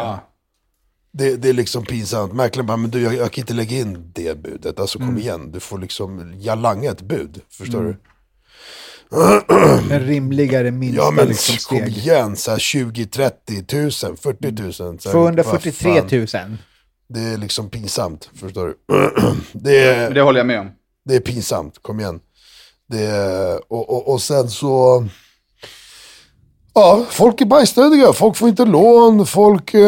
Det, 1.12 1.36
det 1.36 1.50
är 1.50 1.54
liksom 1.54 1.86
pinsamt. 1.86 2.34
Mäklaren 2.34 2.68
bara, 2.68 2.78
men 2.78 2.92
du 2.92 3.02
jag, 3.02 3.14
jag 3.16 3.32
kan 3.32 3.42
inte 3.42 3.54
lägga 3.54 3.78
in 3.78 4.12
det 4.16 4.44
budet. 4.44 4.80
Alltså 4.80 5.00
kom 5.00 5.18
igen, 5.18 5.52
du 5.52 5.60
får 5.60 5.80
liksom, 5.80 6.34
jag 6.40 6.60
langar 6.60 6.92
ett 6.92 7.02
bud. 7.02 7.42
Förstår 7.50 7.84
du? 7.84 7.98
En 9.92 10.00
rimligare 10.00 10.72
minsta 10.72 11.02
Ja 11.04 11.12
men 11.12 11.28
liksom, 11.28 11.56
kom 11.78 11.88
steg. 11.88 11.98
igen, 11.98 12.36
så 12.36 12.52
här 12.52 12.58
20, 12.60 13.06
30 13.06 13.64
tusen, 13.64 14.18
40 14.18 14.56
tusen. 14.56 15.00
så 15.00 15.10
här, 15.10 15.14
243 15.14 15.92
vad 16.02 16.12
000. 16.14 16.28
fan. 16.28 16.58
Det 17.08 17.20
är 17.20 17.38
liksom 17.38 17.70
pinsamt, 17.70 18.30
förstår 18.36 18.68
du? 18.68 18.76
Det 19.54 19.80
är, 19.80 20.12
Det 20.14 20.22
håller 20.22 20.40
jag 20.40 20.48
med 20.48 20.60
om 20.60 20.72
det 21.06 21.16
är 21.16 21.20
pinsamt, 21.20 21.82
kom 21.82 22.00
igen. 22.00 22.20
Det 22.88 23.06
är, 23.06 23.72
och, 23.74 23.90
och, 23.90 24.08
och 24.14 24.22
sen 24.22 24.50
så... 24.50 25.06
Ja, 26.74 27.06
folk 27.10 27.42
är 27.42 27.46
bajsnödiga, 27.46 28.14
folk 28.14 28.36
får 28.38 28.50
inte 28.50 28.66
lån, 28.66 29.26
folk 29.26 29.74
eh, 29.74 29.82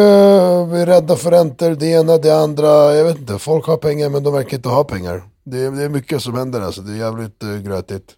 är 0.72 0.86
rädda 0.86 1.16
för 1.16 1.30
räntor, 1.30 1.70
det 1.70 1.86
ena, 1.86 2.18
det 2.18 2.30
andra. 2.40 2.94
Jag 2.94 3.04
vet 3.04 3.18
inte, 3.18 3.38
folk 3.38 3.66
har 3.66 3.76
pengar 3.76 4.08
men 4.08 4.22
de 4.22 4.32
verkar 4.32 4.56
inte 4.56 4.68
ha 4.68 4.84
pengar. 4.84 5.24
Det, 5.44 5.58
är- 5.58 5.70
det 5.70 5.82
är 5.82 5.88
mycket 5.88 6.22
som 6.22 6.34
händer 6.34 6.60
alltså, 6.60 6.80
det 6.82 6.92
är 6.92 6.96
jävligt 6.96 7.42
uh, 7.44 7.58
grötigt. 7.58 8.14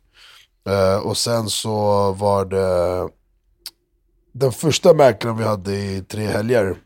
Eh, 0.69 0.97
och 0.97 1.17
sen 1.17 1.49
så 1.49 2.13
var 2.13 2.45
det 2.45 3.09
den 4.33 4.53
första 4.53 4.95
mäklaren 4.95 5.39
vi 5.39 5.45
hade 5.45 5.75
i 5.77 6.03
tre 6.09 6.27
helger. 6.27 6.77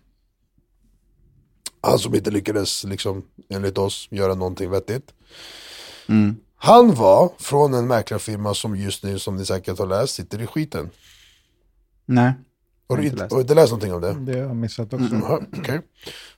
Han 1.80 1.98
som 1.98 2.14
inte 2.14 2.30
lyckades, 2.30 2.84
liksom, 2.84 3.22
enligt 3.48 3.78
oss, 3.78 4.08
göra 4.10 4.34
någonting 4.34 4.70
vettigt. 4.70 5.04
Han 6.56 6.94
var 6.94 7.32
från 7.38 7.74
en 7.74 7.86
mäklarfirma 7.86 8.54
som 8.54 8.76
just 8.76 9.04
nu, 9.04 9.18
som 9.18 9.36
ni 9.36 9.46
säkert 9.46 9.78
har 9.78 9.86
läst, 9.86 10.14
sitter 10.14 10.42
i 10.42 10.46
skiten. 10.46 10.90
Nej. 12.06 12.32
Har 12.88 12.96
du 12.96 13.04
inte 13.04 13.16
läst. 13.16 13.32
har 13.32 13.38
du 13.38 13.42
inte 13.42 13.54
läst 13.54 13.70
någonting 13.70 13.94
om 13.94 14.00
det? 14.00 14.32
Det 14.32 14.40
har 14.40 14.46
jag 14.46 14.56
missat 14.56 14.92
också. 14.92 15.14
Jaha, 15.14 15.40
okej. 15.58 15.80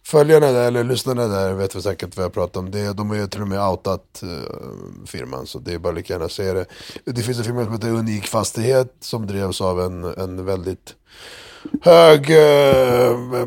Följarna 0.03 0.47
där, 0.47 0.67
eller 0.69 0.85
lyssnarna 0.85 1.27
där, 1.27 1.53
vet 1.53 1.75
väl 1.75 1.83
säkert 1.83 2.17
vad 2.17 2.25
jag 2.25 2.33
pratar 2.33 2.61
om. 2.61 2.71
Det, 2.71 2.93
de 2.93 3.11
har 3.11 3.17
ju 3.17 3.27
till 3.27 3.41
och 3.41 3.49
med 3.49 3.69
outat 3.69 4.23
eh, 4.23 5.07
firman, 5.07 5.47
så 5.47 5.59
det 5.59 5.75
är 5.75 5.79
bara 5.79 5.93
lika 5.93 6.13
gärna 6.13 6.25
att 6.25 6.33
säga 6.33 6.55
det. 6.55 6.67
Det 7.05 7.23
finns 7.23 7.39
en 7.39 7.45
firma 7.45 7.65
som 7.65 7.73
heter 7.73 7.91
Unik 7.91 8.27
Fastighet, 8.27 8.97
som 9.01 9.27
drevs 9.27 9.61
av 9.61 9.81
en, 9.81 10.05
en 10.05 10.45
väldigt 10.45 10.95
hög 11.83 12.31
eh, 12.31 13.47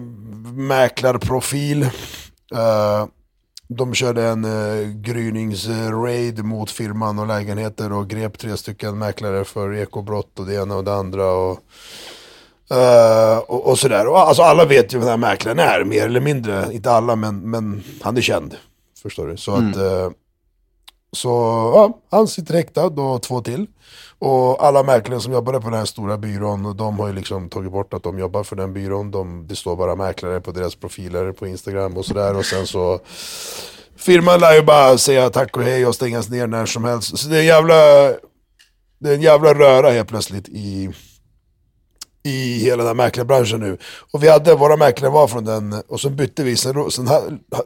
mäklarprofil. 0.53 1.83
Eh, 2.55 3.05
de 3.67 3.93
körde 3.93 4.23
en 4.23 4.45
uh, 4.45 4.87
gryningsraid 4.87 6.45
mot 6.45 6.71
firman 6.71 7.19
och 7.19 7.27
lägenheter 7.27 7.91
och 7.91 8.09
grep 8.09 8.37
tre 8.37 8.57
stycken 8.57 8.97
mäklare 8.97 9.45
för 9.45 9.73
ekobrott 9.73 10.39
och 10.39 10.45
det 10.45 10.55
ena 10.55 10.75
och 10.75 10.83
det 10.83 10.93
andra. 10.93 11.31
Och, 11.31 11.59
Eh, 12.69 13.37
och, 13.37 13.69
och 13.69 13.79
sådär. 13.79 14.07
Och, 14.07 14.19
alltså 14.19 14.41
alla 14.43 14.65
vet 14.65 14.93
ju 14.93 14.97
vem 14.97 15.07
den 15.07 15.09
här 15.09 15.29
mäklaren 15.29 15.59
är, 15.59 15.83
mer 15.83 16.05
eller 16.05 16.19
mindre. 16.19 16.73
Inte 16.73 16.91
alla, 16.91 17.15
men, 17.15 17.49
men 17.49 17.83
han 18.01 18.17
är 18.17 18.21
känd. 18.21 18.55
Förstår 19.01 19.27
du? 19.27 19.37
Så 19.37 19.51
att... 19.55 19.75
eh, 19.75 20.09
så 21.11 21.29
ja, 21.75 21.99
han 22.11 22.27
sitter 22.27 22.53
häktad 22.53 22.85
och 22.85 23.21
två 23.21 23.41
till. 23.41 23.67
Och 24.19 24.63
alla 24.65 24.83
mäklare 24.83 25.19
som 25.19 25.33
jobbade 25.33 25.61
på 25.61 25.69
den 25.69 25.79
här 25.79 25.85
stora 25.85 26.17
byrån, 26.17 26.77
de 26.77 26.99
har 26.99 27.07
ju 27.07 27.13
liksom 27.13 27.49
tagit 27.49 27.71
bort 27.71 27.93
att 27.93 28.03
de 28.03 28.19
jobbar 28.19 28.43
för 28.43 28.55
den 28.55 28.73
byrån. 28.73 29.11
De, 29.11 29.47
det 29.47 29.55
står 29.55 29.75
bara 29.75 29.95
mäklare 29.95 30.41
på 30.41 30.51
deras 30.51 30.75
profiler 30.75 31.31
på 31.31 31.47
Instagram 31.47 31.97
och 31.97 32.05
sådär. 32.05 32.37
Och 32.37 32.45
sen 32.45 32.67
så... 32.67 32.99
Firman 33.97 34.39
lär 34.39 34.53
ju 34.53 34.61
bara 34.61 34.97
säga 34.97 35.29
tack 35.29 35.57
och 35.57 35.63
hej 35.63 35.85
och 35.85 35.95
stängas 35.95 36.29
ner 36.29 36.47
när 36.47 36.65
som 36.65 36.83
helst. 36.83 37.17
Så 37.17 37.27
det 37.27 37.35
är 37.35 37.39
en 37.39 37.45
jävla... 37.45 37.75
Det 38.99 39.09
är 39.09 39.13
en 39.13 39.21
jävla 39.21 39.53
röra 39.53 39.89
helt 39.89 40.09
plötsligt 40.09 40.49
i 40.49 40.93
i 42.23 42.59
hela 42.59 42.77
den 42.77 42.87
här 42.87 42.93
mäklarbranschen 42.93 43.59
nu. 43.59 43.77
Och 44.11 44.23
vi 44.23 44.29
hade, 44.29 44.55
våra 44.55 44.77
mäklare 44.77 45.11
var 45.11 45.27
från 45.27 45.45
den, 45.45 45.81
och 45.87 45.99
så 45.99 46.09
bytte 46.09 46.43
vi, 46.43 46.55
sen, 46.55 46.91
sen, 46.91 47.07
ha- 47.07 47.23
ha- 47.51 47.65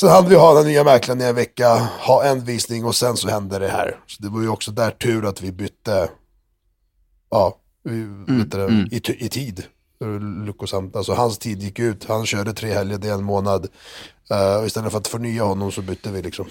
sen 0.00 0.08
hade 0.08 0.28
vi 0.28 0.34
ha 0.34 0.54
den 0.54 0.66
nya 0.66 0.84
mäklaren 0.84 1.20
i 1.20 1.24
en 1.24 1.34
vecka, 1.34 1.88
ha 2.00 2.24
en 2.24 2.44
visning 2.44 2.84
och 2.84 2.94
sen 2.94 3.16
så 3.16 3.28
hände 3.28 3.58
det 3.58 3.68
här. 3.68 4.00
Så 4.06 4.22
det 4.22 4.28
var 4.28 4.40
ju 4.40 4.48
också 4.48 4.70
där 4.70 4.90
tur 4.90 5.26
att 5.26 5.42
vi 5.42 5.52
bytte, 5.52 6.10
ja, 7.30 7.56
vi, 7.84 8.04
vet 8.38 8.50
du, 8.50 8.58
det, 8.58 8.96
i, 8.96 9.00
ty- 9.00 9.16
i 9.18 9.28
tid. 9.28 9.64
Lyckosamt, 10.46 10.96
alltså 10.96 11.12
hans 11.12 11.38
tid 11.38 11.62
gick 11.62 11.78
ut, 11.78 12.04
han 12.08 12.26
körde 12.26 12.52
tre 12.52 12.72
helger, 12.72 12.98
det 12.98 13.08
är 13.08 13.14
en 13.14 13.24
månad. 13.24 13.68
Och 14.60 14.66
istället 14.66 14.92
för 14.92 14.98
att 14.98 15.08
förnya 15.08 15.44
honom 15.44 15.72
så 15.72 15.82
bytte 15.82 16.10
vi 16.10 16.22
liksom. 16.22 16.46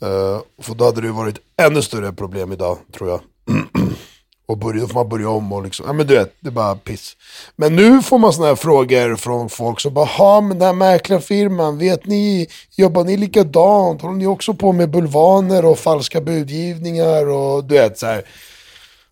Eh, 0.00 0.40
för 0.62 0.74
då 0.74 0.84
hade 0.84 1.00
det 1.00 1.12
varit 1.12 1.38
ännu 1.56 1.82
större 1.82 2.12
problem 2.12 2.52
idag, 2.52 2.78
tror 2.92 3.10
jag. 3.10 3.20
Och 4.50 4.58
börja, 4.58 4.80
då 4.80 4.86
får 4.86 4.94
man 4.94 5.08
börja 5.08 5.28
om 5.28 5.52
och 5.52 5.62
liksom, 5.62 5.86
ja 5.86 5.92
men 5.92 6.06
du 6.06 6.14
vet, 6.14 6.34
det 6.40 6.48
är 6.48 6.52
bara 6.52 6.74
piss. 6.76 7.16
Men 7.56 7.76
nu 7.76 8.02
får 8.02 8.18
man 8.18 8.32
såna 8.32 8.46
här 8.46 8.54
frågor 8.54 9.16
från 9.16 9.48
folk 9.48 9.80
som 9.80 9.94
bara, 9.94 10.04
ha 10.04 10.40
men 10.40 10.58
den 10.58 10.66
här 10.66 10.72
mäklarfirman, 10.72 11.78
vet 11.78 12.06
ni, 12.06 12.46
jobbar 12.76 13.04
ni 13.04 13.16
likadant? 13.16 14.02
Håller 14.02 14.14
ni 14.16 14.26
också 14.26 14.54
på 14.54 14.72
med 14.72 14.90
bulvaner 14.90 15.64
och 15.64 15.78
falska 15.78 16.20
budgivningar 16.20 17.26
och 17.28 17.64
du 17.64 17.74
vet 17.74 17.98
så 17.98 18.06
här. 18.06 18.22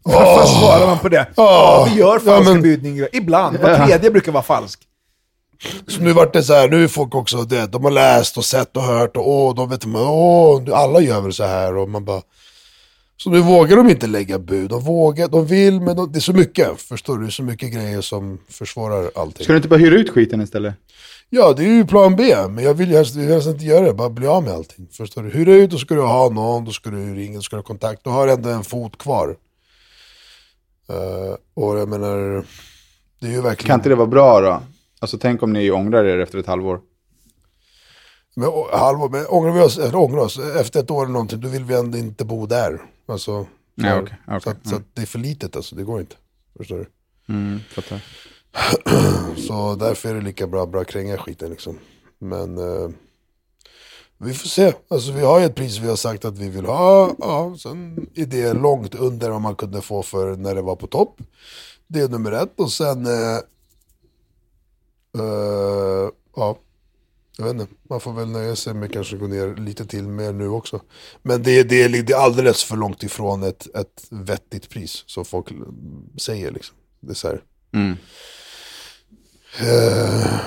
Vad 0.02 0.14
fan 0.24 0.46
svarar 0.46 0.86
man 0.86 0.98
på 0.98 1.08
det? 1.08 1.26
Ja, 1.36 1.86
vi 1.90 1.98
gör 1.98 2.14
Ja, 2.14 2.20
falska 2.20 2.52
men- 2.52 2.62
budningar. 2.62 3.08
Ibland. 3.12 3.56
Var 3.58 3.86
tredje 3.86 4.10
brukar 4.10 4.32
vara 4.32 4.42
falsk. 4.42 4.80
Så 5.88 6.00
nu 6.02 6.12
vart 6.12 6.32
det 6.32 6.42
så 6.42 6.54
här, 6.54 6.68
nu 6.68 6.84
är 6.84 6.88
folk 6.88 7.14
också, 7.14 7.36
det, 7.36 7.66
de 7.66 7.84
har 7.84 7.90
läst 7.90 8.36
och 8.38 8.44
sett 8.44 8.76
och 8.76 8.82
hört 8.82 9.16
och 9.16 9.30
åh, 9.30 9.54
de 9.54 9.68
vet, 9.70 9.84
åh, 9.86 10.62
alla 10.72 11.00
gör 11.00 11.20
väl 11.20 11.32
så 11.32 11.44
här 11.44 11.76
och 11.76 11.88
man 11.88 12.04
bara... 12.04 12.22
Så 13.22 13.30
nu 13.30 13.40
vågar 13.40 13.76
de 13.76 13.90
inte 13.90 14.06
lägga 14.06 14.38
bud, 14.38 14.70
de 14.70 14.80
vågar, 14.80 15.28
de 15.28 15.46
vill, 15.46 15.80
men 15.80 15.96
de, 15.96 16.12
det 16.12 16.18
är 16.18 16.20
så 16.20 16.32
mycket, 16.32 16.80
förstår 16.80 17.16
du? 17.16 17.24
Det 17.24 17.28
är 17.28 17.30
så 17.30 17.42
mycket 17.42 17.72
grejer 17.72 18.00
som 18.00 18.38
försvårar 18.48 19.10
allting. 19.14 19.44
Ska 19.44 19.52
du 19.52 19.56
inte 19.56 19.68
bara 19.68 19.78
hyra 19.78 19.94
ut 19.94 20.10
skiten 20.10 20.40
istället? 20.40 20.74
Ja, 21.30 21.54
det 21.56 21.64
är 21.64 21.68
ju 21.68 21.86
plan 21.86 22.16
B, 22.16 22.34
men 22.48 22.64
jag 22.64 22.74
vill 22.74 22.90
ju 22.90 22.96
helst, 22.96 23.16
helst 23.16 23.48
inte 23.48 23.64
göra 23.64 23.86
det, 23.86 23.94
bara 23.94 24.10
bli 24.10 24.26
av 24.26 24.42
med 24.42 24.52
allting. 24.52 24.88
Förstår 24.92 25.22
du? 25.22 25.30
Hyra 25.30 25.52
ut, 25.52 25.70
då 25.70 25.78
ska 25.78 25.94
du 25.94 26.00
ha 26.00 26.30
någon, 26.30 26.64
då 26.64 26.70
ska 26.70 26.90
du 26.90 27.14
ringa, 27.14 27.36
då 27.36 27.42
ska 27.42 27.56
du 27.56 27.58
ha 27.58 27.66
kontakt, 27.66 28.04
då 28.04 28.10
har 28.10 28.26
du 28.26 28.32
ändå 28.32 28.48
en 28.48 28.64
fot 28.64 28.98
kvar. 28.98 29.36
Eh, 30.88 31.34
och 31.54 31.78
jag 31.78 31.88
menar, 31.88 32.44
det 33.20 33.26
är 33.26 33.30
ju 33.30 33.40
verkligen... 33.40 33.68
Kan 33.68 33.80
inte 33.80 33.88
det 33.88 33.94
vara 33.94 34.06
bra 34.06 34.40
då? 34.40 34.62
Alltså 35.00 35.18
tänk 35.18 35.42
om 35.42 35.52
ni 35.52 35.70
ångrar 35.70 36.04
er 36.04 36.18
efter 36.18 36.38
ett 36.38 36.46
halvår. 36.46 36.80
Men, 38.38 38.50
halvår, 38.72 39.08
men 39.08 39.26
ångrar 39.26 39.52
vi 39.52 39.60
oss, 39.60 39.78
eller 39.78 39.96
ångrar 39.96 40.20
oss 40.20 40.38
efter 40.38 40.80
ett 40.80 40.90
år 40.90 41.02
eller 41.02 41.12
någonting, 41.12 41.40
då 41.40 41.48
vill 41.48 41.64
vi 41.64 41.74
ändå 41.74 41.98
inte 41.98 42.24
bo 42.24 42.46
där. 42.46 42.82
Alltså, 43.06 43.46
Ja, 43.74 43.84
för- 43.84 44.02
okej, 44.02 44.16
okej, 44.26 44.40
så, 44.42 44.50
att, 44.50 44.68
så 44.68 44.76
att 44.76 44.82
det 44.94 45.02
är 45.02 45.06
för 45.06 45.18
litet 45.18 45.56
alltså, 45.56 45.76
det 45.76 45.82
går 45.84 46.00
inte. 46.00 46.16
Förstår 46.56 46.76
du? 46.78 46.86
Mm, 47.34 47.60
fattar. 47.70 48.04
Så 49.48 49.74
därför 49.74 50.08
är 50.08 50.14
det 50.14 50.20
lika 50.20 50.46
bra 50.46 50.62
att 50.62 50.72
bara 50.72 50.84
kränga 50.84 51.18
skiten 51.18 51.50
liksom. 51.50 51.78
Men 52.18 52.58
eh, 52.58 52.88
vi 54.18 54.34
får 54.34 54.48
se. 54.48 54.72
Alltså 54.88 55.12
vi 55.12 55.20
har 55.24 55.38
ju 55.40 55.44
ett 55.44 55.54
pris 55.54 55.78
vi 55.78 55.88
har 55.88 55.96
sagt 55.96 56.24
att 56.24 56.38
vi 56.38 56.48
vill 56.48 56.66
ha. 56.66 57.10
Ja, 57.18 57.56
sen 57.58 58.06
är 58.14 58.26
det 58.26 58.52
långt 58.52 58.94
under 58.94 59.30
vad 59.30 59.40
man 59.40 59.56
kunde 59.56 59.80
få 59.80 60.02
för 60.02 60.36
när 60.36 60.54
det 60.54 60.62
var 60.62 60.76
på 60.76 60.86
topp. 60.86 61.20
Det 61.86 62.00
är 62.00 62.08
nummer 62.08 62.32
ett. 62.32 62.52
Och 62.60 62.72
sen, 62.72 63.06
eh, 63.06 63.36
eh, 65.18 66.10
ja, 66.36 66.58
jag 67.38 67.44
vet 67.44 67.52
inte. 67.60 67.66
Man 67.90 68.00
får 68.00 68.12
väl 68.12 68.28
nöja 68.28 68.56
sig 68.56 68.74
med 68.74 68.92
kanske 68.92 69.16
gå 69.16 69.26
ner 69.26 69.56
lite 69.56 69.86
till 69.86 70.02
mer 70.08 70.32
nu 70.32 70.48
också. 70.48 70.80
Men 71.22 71.42
det, 71.42 71.58
är- 71.58 71.64
det, 71.64 71.88
det 72.02 72.12
är 72.12 72.16
alldeles 72.18 72.64
för 72.64 72.76
långt 72.76 73.02
ifrån 73.02 73.42
ett, 73.42 73.76
ett 73.76 74.06
vettigt 74.10 74.68
pris. 74.70 75.04
Som 75.06 75.24
folk 75.24 75.46
säger 76.20 76.50
liksom. 76.50 76.76
Det 77.00 77.10
är 77.10 77.14
så 77.14 77.28
här. 77.28 77.42
Mm. 77.72 77.96
Eh, 79.60 80.40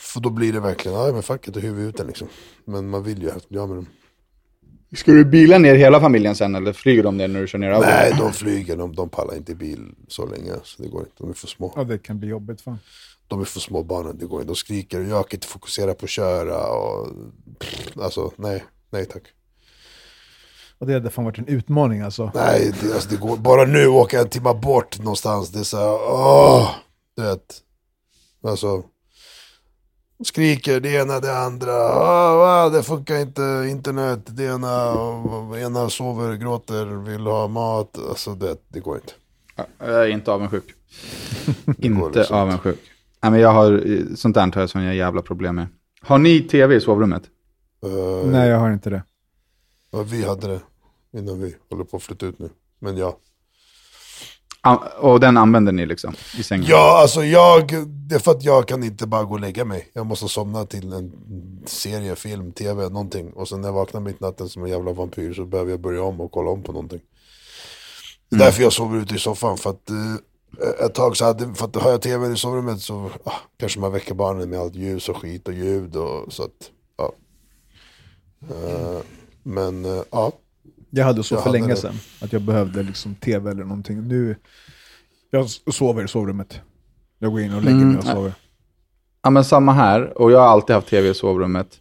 för 0.00 0.20
då 0.20 0.30
blir 0.30 0.52
det 0.52 0.60
verkligen, 0.60 0.98
ja 0.98 1.12
men 1.12 1.22
fuck 1.22 1.48
it, 1.48 1.54
då 1.54 1.60
hyr 1.60 1.70
vi 1.72 1.82
ut 1.82 1.96
den 1.96 2.06
liksom. 2.06 2.28
Men 2.64 2.88
man 2.88 3.02
vill 3.02 3.22
ju 3.22 3.30
helst 3.30 3.48
bli 3.48 3.58
av 3.58 3.68
med 3.68 3.76
dem. 3.78 3.86
Ska 4.96 5.12
du 5.12 5.24
bila 5.24 5.58
ner 5.58 5.74
hela 5.74 6.00
familjen 6.00 6.34
sen 6.34 6.54
eller 6.54 6.72
flyger 6.72 7.02
de 7.02 7.16
ner 7.16 7.28
när 7.28 7.40
du 7.40 7.46
kör 7.46 7.58
ner 7.58 7.70
Audi? 7.70 7.86
Nej, 7.86 8.14
de 8.18 8.32
flyger, 8.32 8.76
de, 8.76 8.94
de 8.94 9.08
pallar 9.08 9.36
inte 9.36 9.54
bil 9.54 9.94
så 10.08 10.26
länge. 10.26 10.52
Så 10.64 10.82
det 10.82 10.88
går 10.88 11.00
inte, 11.00 11.12
de 11.18 11.30
är 11.30 11.34
för 11.34 11.46
små. 11.46 11.72
Ja, 11.76 11.84
det 11.84 11.98
kan 11.98 12.18
bli 12.20 12.28
jobbigt 12.28 12.60
fan. 12.60 12.78
De 13.28 13.40
är 13.40 13.44
för 13.44 13.60
små 13.60 13.82
barnen, 13.82 14.18
det 14.18 14.26
går 14.26 14.40
inte. 14.40 14.52
De 14.52 14.56
skriker, 14.56 15.00
jag 15.00 15.28
kan 15.28 15.36
inte 15.36 15.46
fokusera 15.46 15.94
på 15.94 16.04
att 16.04 16.10
köra 16.10 16.66
och... 16.66 17.08
Alltså, 18.02 18.32
nej, 18.36 18.64
nej 18.90 19.06
tack. 19.06 19.22
Och 20.78 20.86
det 20.86 20.92
hade 20.92 21.10
fan 21.10 21.24
varit 21.24 21.38
en 21.38 21.48
utmaning 21.48 22.00
alltså. 22.00 22.30
Nej, 22.34 22.72
det, 22.80 22.94
alltså, 22.94 23.08
det 23.08 23.16
går 23.16 23.36
bara 23.36 23.64
nu 23.64 23.86
åka 23.86 24.20
en 24.20 24.28
timme 24.28 24.54
bort 24.54 24.98
någonstans. 24.98 25.50
Det 25.50 25.58
är 25.58 25.64
så 25.64 25.76
här, 25.76 25.92
åh, 25.92 26.70
du 27.16 27.22
vet. 27.22 27.62
Alltså, 28.42 28.82
skriker 30.24 30.80
det 30.80 30.88
ena 30.88 31.20
det 31.20 31.38
andra. 31.38 31.72
Åh, 31.96 32.72
det 32.72 32.82
funkar 32.82 33.16
inte, 33.16 33.66
internet, 33.70 34.20
det 34.26 34.44
ena, 34.44 34.92
och 34.92 35.58
ena 35.58 35.90
sover, 35.90 36.34
gråter, 36.36 36.86
vill 36.86 37.26
ha 37.26 37.48
mat. 37.48 37.98
Alltså 38.08 38.34
det, 38.34 38.56
det 38.68 38.80
går 38.80 38.96
inte. 38.96 39.12
Jag 39.78 40.02
är 40.02 40.06
inte 40.06 40.32
avundsjuk. 40.32 40.74
går 41.66 42.06
inte 42.06 42.18
liksom 42.18 42.36
avundsjuk. 42.36 42.78
Nej, 43.22 43.32
men 43.32 43.40
jag 43.40 43.52
har, 43.52 43.82
sånt 44.16 44.34
där 44.34 44.52
har 44.54 44.60
jag 44.62 44.70
såna 44.70 44.94
jävla 44.94 45.22
problem 45.22 45.54
med. 45.56 45.66
Har 46.00 46.18
ni 46.18 46.40
tv 46.40 46.74
i 46.76 46.80
sovrummet? 46.80 47.22
Eh, 47.86 48.30
Nej, 48.30 48.48
jag 48.48 48.58
har 48.58 48.72
inte 48.72 48.90
det. 48.90 49.02
ja, 49.90 50.02
vi 50.02 50.24
hade 50.24 50.46
det 50.48 50.60
innan 51.18 51.40
vi 51.40 51.56
håller 51.70 51.84
på 51.84 51.96
att 51.96 52.02
flytta 52.02 52.26
ut 52.26 52.38
nu. 52.38 52.50
Men 52.78 52.96
ja. 52.96 53.18
An- 54.60 54.78
Och 54.98 55.20
den 55.20 55.36
använder 55.36 55.72
ni 55.72 55.86
liksom 55.86 56.14
i 56.38 56.42
sängen? 56.42 56.66
Ja, 56.68 56.98
alltså 57.02 57.24
jag, 57.24 57.72
det 58.08 58.14
är 58.14 58.18
för 58.18 58.30
att 58.30 58.44
jag 58.44 58.68
kan 58.68 58.84
inte 58.84 59.06
bara 59.06 59.24
gå 59.24 59.32
och 59.34 59.40
lägga 59.40 59.64
mig. 59.64 59.90
Jag 59.92 60.06
måste 60.06 60.28
somna 60.28 60.66
till 60.66 60.92
en 60.92 61.12
serie, 61.66 62.16
film, 62.16 62.52
tv, 62.52 62.88
någonting. 62.88 63.32
Och 63.32 63.48
sen 63.48 63.60
när 63.60 63.68
jag 63.68 63.72
vaknar 63.72 64.00
mitt 64.00 64.20
i 64.20 64.24
natten 64.24 64.48
som 64.48 64.64
en 64.64 64.70
jävla 64.70 64.92
vampyr 64.92 65.34
så 65.34 65.44
behöver 65.44 65.70
jag 65.70 65.80
börja 65.80 66.02
om 66.02 66.20
och 66.20 66.32
kolla 66.32 66.50
om 66.50 66.62
på 66.62 66.72
någonting. 66.72 67.00
Det 68.30 68.36
är 68.36 68.40
därför 68.40 68.62
jag 68.62 68.72
sover 68.72 68.98
ute 68.98 69.14
i 69.14 69.18
soffan. 69.18 69.56
För 69.56 69.70
att 69.70 69.90
eh, 69.90 69.96
ett 70.84 70.94
tag 70.94 71.16
så 71.16 71.24
hade, 71.24 71.54
för 71.54 71.64
att 71.64 71.76
har 71.76 71.90
jag 71.90 72.02
tv 72.02 72.26
i 72.32 72.36
sovrummet 72.36 72.80
så 72.80 73.10
ah, 73.24 73.32
kanske 73.56 73.80
man 73.80 73.92
väcker 73.92 74.14
barnen 74.14 74.50
med 74.50 74.58
allt 74.58 74.74
ljus 74.74 75.08
och 75.08 75.16
skit 75.16 75.48
och 75.48 75.54
ljud 75.54 75.96
och 75.96 76.32
så 76.32 76.42
att, 76.42 76.70
ja. 76.98 77.12
Eh, 78.50 79.00
men 79.42 79.84
eh, 79.84 80.02
ja, 80.10 80.32
Jag 80.90 81.04
hade 81.04 81.22
så 81.22 81.34
Jag 81.34 81.42
för 81.42 81.50
hade 81.50 81.58
länge 81.60 81.74
det. 81.74 81.80
sedan, 81.80 81.94
att 82.20 82.32
jag 82.32 82.42
behövde 82.42 82.82
liksom 82.82 83.14
tv 83.14 83.50
eller 83.50 83.64
någonting. 83.64 84.08
Nu, 84.08 84.36
jag 85.30 85.48
sover 85.50 86.04
i 86.04 86.08
sovrummet. 86.08 86.60
Jag 87.18 87.30
går 87.32 87.40
in 87.40 87.54
och 87.54 87.62
lägger 87.62 87.76
Mm, 87.76 87.88
mig 87.88 87.98
och 87.98 88.04
sover. 88.04 88.32
Ja, 89.22 89.30
men 89.30 89.44
samma 89.44 89.72
här. 89.72 90.18
Och 90.22 90.32
jag 90.32 90.38
har 90.38 90.46
alltid 90.46 90.74
haft 90.76 90.88
tv 90.88 91.08
i 91.08 91.14
sovrummet. 91.14 91.80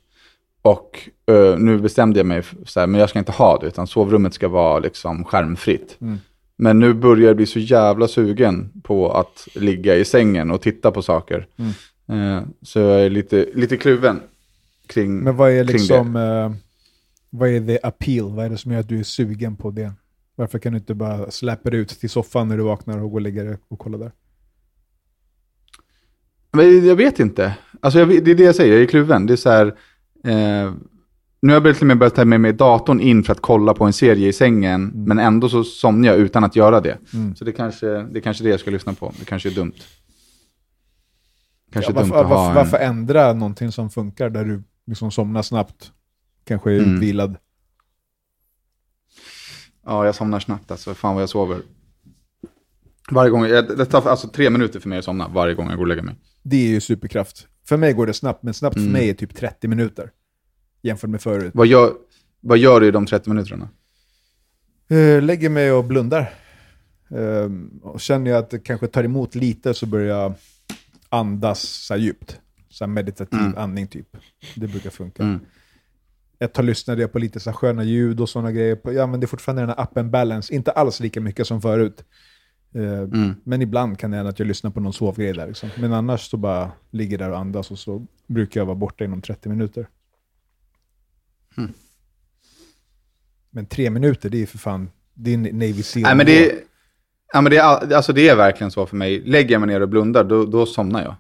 Och 0.62 1.10
eh, 1.28 1.58
nu 1.58 1.80
bestämde 1.80 2.20
jag 2.20 2.26
mig, 2.26 2.42
för, 2.42 2.58
så 2.66 2.80
här, 2.80 2.88
men 2.88 3.00
jag 3.00 3.10
ska 3.10 3.20
inte 3.20 3.32
ha 3.32 3.58
det, 3.60 3.68
utan 3.68 3.88
sovrummet 3.88 4.34
ska 4.34 4.48
vara 4.48 4.80
liksom 4.80 5.24
skärmfritt. 5.26 5.98
Mm. 6.02 6.20
Men 6.58 6.80
nu 6.80 6.94
börjar 6.94 7.28
jag 7.28 7.36
bli 7.36 7.46
så 7.46 7.60
jävla 7.60 8.08
sugen 8.08 8.82
på 8.84 9.12
att 9.12 9.48
ligga 9.56 9.96
i 9.96 10.06
sängen 10.06 10.52
och 10.52 10.62
titta 10.62 10.92
på 10.92 11.02
saker. 11.02 11.48
Mm. 11.58 11.72
Eh, 12.08 12.44
så 12.62 12.80
jag 12.80 13.02
är 13.02 13.10
lite, 13.10 13.50
lite 13.54 13.78
kluven 13.78 14.20
kring, 14.88 15.18
Men 15.18 15.36
vad 15.36 15.52
är 15.52 15.64
liksom, 15.64 16.16
eh, 16.16 16.52
vad 17.30 17.50
är 17.50 17.68
the 17.68 17.80
appeal? 17.84 18.32
Vad 18.32 18.46
är 18.46 18.50
det 18.50 18.58
som 18.58 18.72
gör 18.72 18.80
att 18.80 18.90
du 18.90 19.00
är 19.00 19.04
sugen 19.04 19.56
på 19.56 19.72
det? 19.72 19.94
Varför 20.36 20.60
kan 20.60 20.74
du 20.74 20.80
inte 20.80 20.94
bara 20.94 21.32
släppa 21.32 21.70
dig 21.70 21.80
ut 21.80 21.90
till 21.90 22.10
soffan 22.10 22.48
när 22.48 22.58
du 22.58 22.64
vaknar 22.64 23.04
och 23.04 23.10
gå 23.10 23.16
och 23.16 23.22
lägga 23.22 23.44
dig 23.44 23.58
och 23.68 23.80
kolla 23.80 23.98
där? 23.98 24.12
Men 26.52 26.86
jag 26.86 26.96
vet 26.96 27.20
inte. 27.20 27.58
Alltså 27.80 28.00
jag, 28.00 28.10
det 28.10 28.32
är 28.32 28.36
det 28.36 28.44
jag 28.44 28.56
säger, 28.56 28.74
jag 28.74 28.82
är 28.82 28.86
kluven. 28.86 29.26
Det 29.26 29.34
är 29.34 29.38
så 29.38 29.50
här, 29.50 29.76
eh, 30.24 30.74
nu 31.42 31.54
har 31.54 31.62
jag 31.66 31.76
till 31.76 31.84
och 31.84 31.88
med 31.88 31.98
börjat 31.98 32.16
ta 32.16 32.26
med 32.26 32.42
mig 32.42 32.54
datorn 32.54 33.00
in 33.00 33.24
för 33.24 33.32
att 33.34 33.42
kolla 33.42 33.74
på 33.74 33.86
en 33.86 33.94
serie 33.94 34.28
i 34.28 34.34
sängen, 34.34 34.92
men 34.96 35.20
ändå 35.20 35.50
så 35.50 35.64
somnar 35.64 36.08
jag 36.08 36.18
utan 36.18 36.44
att 36.44 36.56
göra 36.56 36.82
det. 36.82 36.98
Mm. 37.14 37.36
Så 37.36 37.46
det 37.46 37.52
kanske, 37.52 37.88
det 37.88 38.20
är 38.20 38.22
kanske 38.22 38.44
det 38.44 38.50
jag 38.50 38.60
ska 38.60 38.72
lyssna 38.72 38.94
på. 38.94 39.14
Det 39.20 39.26
kanske 39.26 39.50
är 39.50 39.54
dumt. 39.54 39.74
Kanske 41.72 41.92
Ja, 41.92 42.00
dumt 42.02 42.10
varför, 42.12 42.24
att 42.24 42.30
ha 42.30 42.36
varför, 42.36 42.50
en... 42.50 42.56
varför 42.56 42.78
ändra 42.78 43.34
någonting 43.34 43.72
som 43.72 43.90
funkar 43.90 44.30
där 44.30 44.46
du 44.46 44.64
liksom 44.88 45.12
somnar 45.12 45.42
snabbt? 45.42 45.92
Kanske 46.46 46.72
är 46.72 46.80
Mm. 46.80 46.96
utvilad. 46.96 47.38
Ja, 49.86 50.06
jag 50.06 50.16
somnar 50.16 50.40
snabbt 50.40 50.72
alltså. 50.72 50.94
Fan 50.94 51.14
vad 51.16 51.22
jag 51.22 51.30
sover. 51.30 51.62
Varje 53.12 53.32
gång, 53.32 53.46
jag- 53.46 53.78
det 53.78 53.86
tar 53.86 54.10
alltså 54.10 54.28
tre 54.28 54.50
minuter 54.50 54.80
för 54.80 54.90
mig 54.90 55.00
att 55.00 55.06
somna 55.06 55.28
varje 55.28 55.54
gång 55.54 55.68
jag 55.68 55.76
går 55.78 55.84
och 55.84 55.88
lägger 55.88 56.02
mig. 56.02 56.16
Det 56.44 56.56
är 56.56 56.68
ju 56.68 56.82
superkraft. 56.82 57.48
För 57.68 57.78
mig 57.78 57.94
går 57.94 58.08
det 58.08 58.14
snabbt, 58.14 58.44
men 58.44 58.54
snabbt 58.54 58.76
Mm. 58.76 58.88
för 58.88 58.94
mig 59.00 59.10
är 59.10 59.14
typ 59.14 59.36
30 59.36 59.68
minuter. 59.68 60.12
Jämfört 60.86 61.10
med 61.10 61.22
förut. 61.22 61.52
Vad 61.56 61.68
gör, 61.68 61.94
vad 62.42 62.58
gör 62.58 62.80
du 62.82 62.88
i 62.88 62.92
de 62.92 63.06
30 63.06 63.30
minuterna? 63.30 63.70
Eh, 64.90 65.22
lägger 65.24 65.50
mig 65.50 65.72
och 65.72 65.84
blundar. 65.86 66.34
Ehm, 67.10 67.80
och 67.84 68.00
känner 68.02 68.32
jag 68.32 68.38
att 68.40 68.50
det 68.50 68.60
kanske 68.60 68.88
tar 68.88 69.04
emot 69.04 69.36
lite 69.36 69.74
så 69.74 69.86
börjar 69.86 70.20
jag 70.20 70.34
andas 71.10 71.60
så 71.62 71.94
här 71.94 72.02
djupt. 72.02 72.40
Så 72.70 72.84
här 72.86 72.92
meditativ 72.92 73.40
Mm. 73.40 73.58
andning 73.58 73.88
typ. 73.88 74.18
Det 74.56 74.68
brukar 74.68 74.90
funka. 74.90 75.24
Mm. 75.24 75.40
Ett 76.40 76.54
tag 76.54 76.66
lyssnade 76.66 77.02
jag 77.02 77.12
på 77.12 77.20
lite 77.20 77.40
så 77.40 77.54
sköna 77.54 77.84
ljud 77.84 78.20
och 78.22 78.30
sådana 78.30 78.52
grejer. 78.52 78.76
På, 78.76 78.94
ja, 78.94 79.08
men 79.08 79.20
det 79.20 79.26
är 79.26 79.28
fortfarande 79.28 79.62
den 79.62 79.70
här 79.70 79.80
appen 79.82 80.12
balance. 80.12 80.54
Inte 80.56 80.72
alls 80.72 81.00
lika 81.00 81.22
mycket 81.22 81.48
som 81.48 81.62
förut. 81.62 82.04
Eh, 82.76 82.82
Mm. 83.00 83.36
Men 83.44 83.62
ibland 83.62 84.00
kan 84.00 84.12
det 84.12 84.18
hända 84.18 84.30
att 84.30 84.40
jag 84.40 84.48
lyssnar 84.48 84.72
på 84.72 84.80
någon 84.80 84.94
sovgrej 84.94 85.34
där. 85.34 85.48
Liksom. 85.48 85.70
Men 85.78 85.94
annars 85.94 86.30
så 86.30 86.38
bara 86.38 86.72
ligger 86.92 87.18
där 87.18 87.30
och 87.30 87.38
andas 87.38 87.72
och 87.72 87.80
så 87.80 88.06
brukar 88.28 88.60
jag 88.62 88.66
vara 88.66 88.76
borta 88.76 89.04
inom 89.06 89.22
30 89.22 89.50
minuter. 89.50 89.88
Mm. 91.58 91.74
Men 93.52 93.66
tre 93.66 93.90
minuter, 93.90 94.30
det 94.30 94.42
är 94.42 94.46
för 94.46 94.58
fan, 94.58 94.90
det 95.14 95.34
är 95.34 95.38
Navy 95.38 95.84
Seal. 95.84 96.04
Nej, 96.04 96.16
men 96.16 96.26
det, 96.26 96.52
är- 96.52 96.60
ja, 97.34 97.42
men 97.42 97.50
det, 97.50 97.58
är, 97.58 97.62
all- 97.64 97.94
alltså 97.94 98.14
det 98.14 98.30
är 98.30 98.36
verkligen 98.36 98.72
så 98.72 98.86
för 98.86 98.96
mig. 98.98 99.22
Lägger 99.22 99.52
jag 99.52 99.60
mig 99.62 99.68
ner 99.68 99.82
och 99.82 99.90
blundar, 99.90 100.24
då, 100.24 100.46
då 100.46 100.66
somnar 100.66 101.04
jag. 101.04 101.16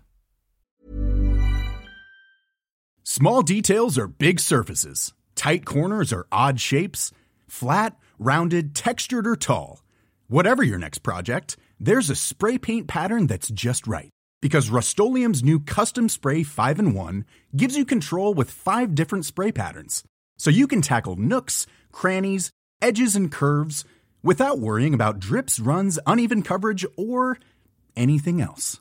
Small 3.04 3.44
details 3.46 3.98
are 3.98 4.08
big 4.08 4.40
surfaces. 4.40 5.14
Tight 5.36 5.66
corners 5.66 6.12
are 6.14 6.26
odd 6.32 6.60
shapes. 6.60 7.14
Flat, 7.50 7.96
rounded, 8.18 8.76
textured, 8.76 9.28
or 9.28 9.36
tall. 9.36 9.84
Whatever 10.28 10.64
your 10.64 10.80
next 10.80 11.04
project, 11.04 11.56
there's 11.80 12.10
a 12.10 12.16
spray 12.16 12.58
paint 12.58 12.88
pattern 12.88 13.28
that's 13.28 13.50
just 13.50 13.86
right. 13.88 14.10
Because 14.42 14.70
Rust 14.70 15.00
new 15.44 15.60
Custom 15.60 16.10
Spray 16.10 16.44
5 16.44 16.80
in 16.80 16.94
1 16.94 17.26
gives 17.56 17.78
you 17.78 17.86
control 17.86 18.34
with 18.34 18.50
five 18.52 18.94
different 18.96 19.26
spray 19.26 19.52
patterns. 19.52 20.04
So 20.38 20.50
you 20.50 20.68
can 20.68 20.82
tackle 20.82 21.16
nooks, 21.16 21.68
crannies, 21.92 22.52
edges, 22.82 23.16
and 23.16 23.32
curves 23.32 23.86
without 24.24 24.60
worrying 24.60 24.94
about 24.94 25.20
drips, 25.20 25.60
runs, 25.60 26.00
uneven 26.06 26.42
coverage, 26.42 26.86
or 26.98 27.38
anything 27.96 28.42
else. 28.42 28.80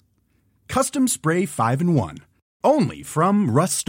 Custom 0.68 1.06
Spray 1.06 1.46
5 1.46 1.80
in 1.80 1.94
1. 1.94 2.18
Only 2.64 3.02
from 3.02 3.50
Rust 3.50 3.88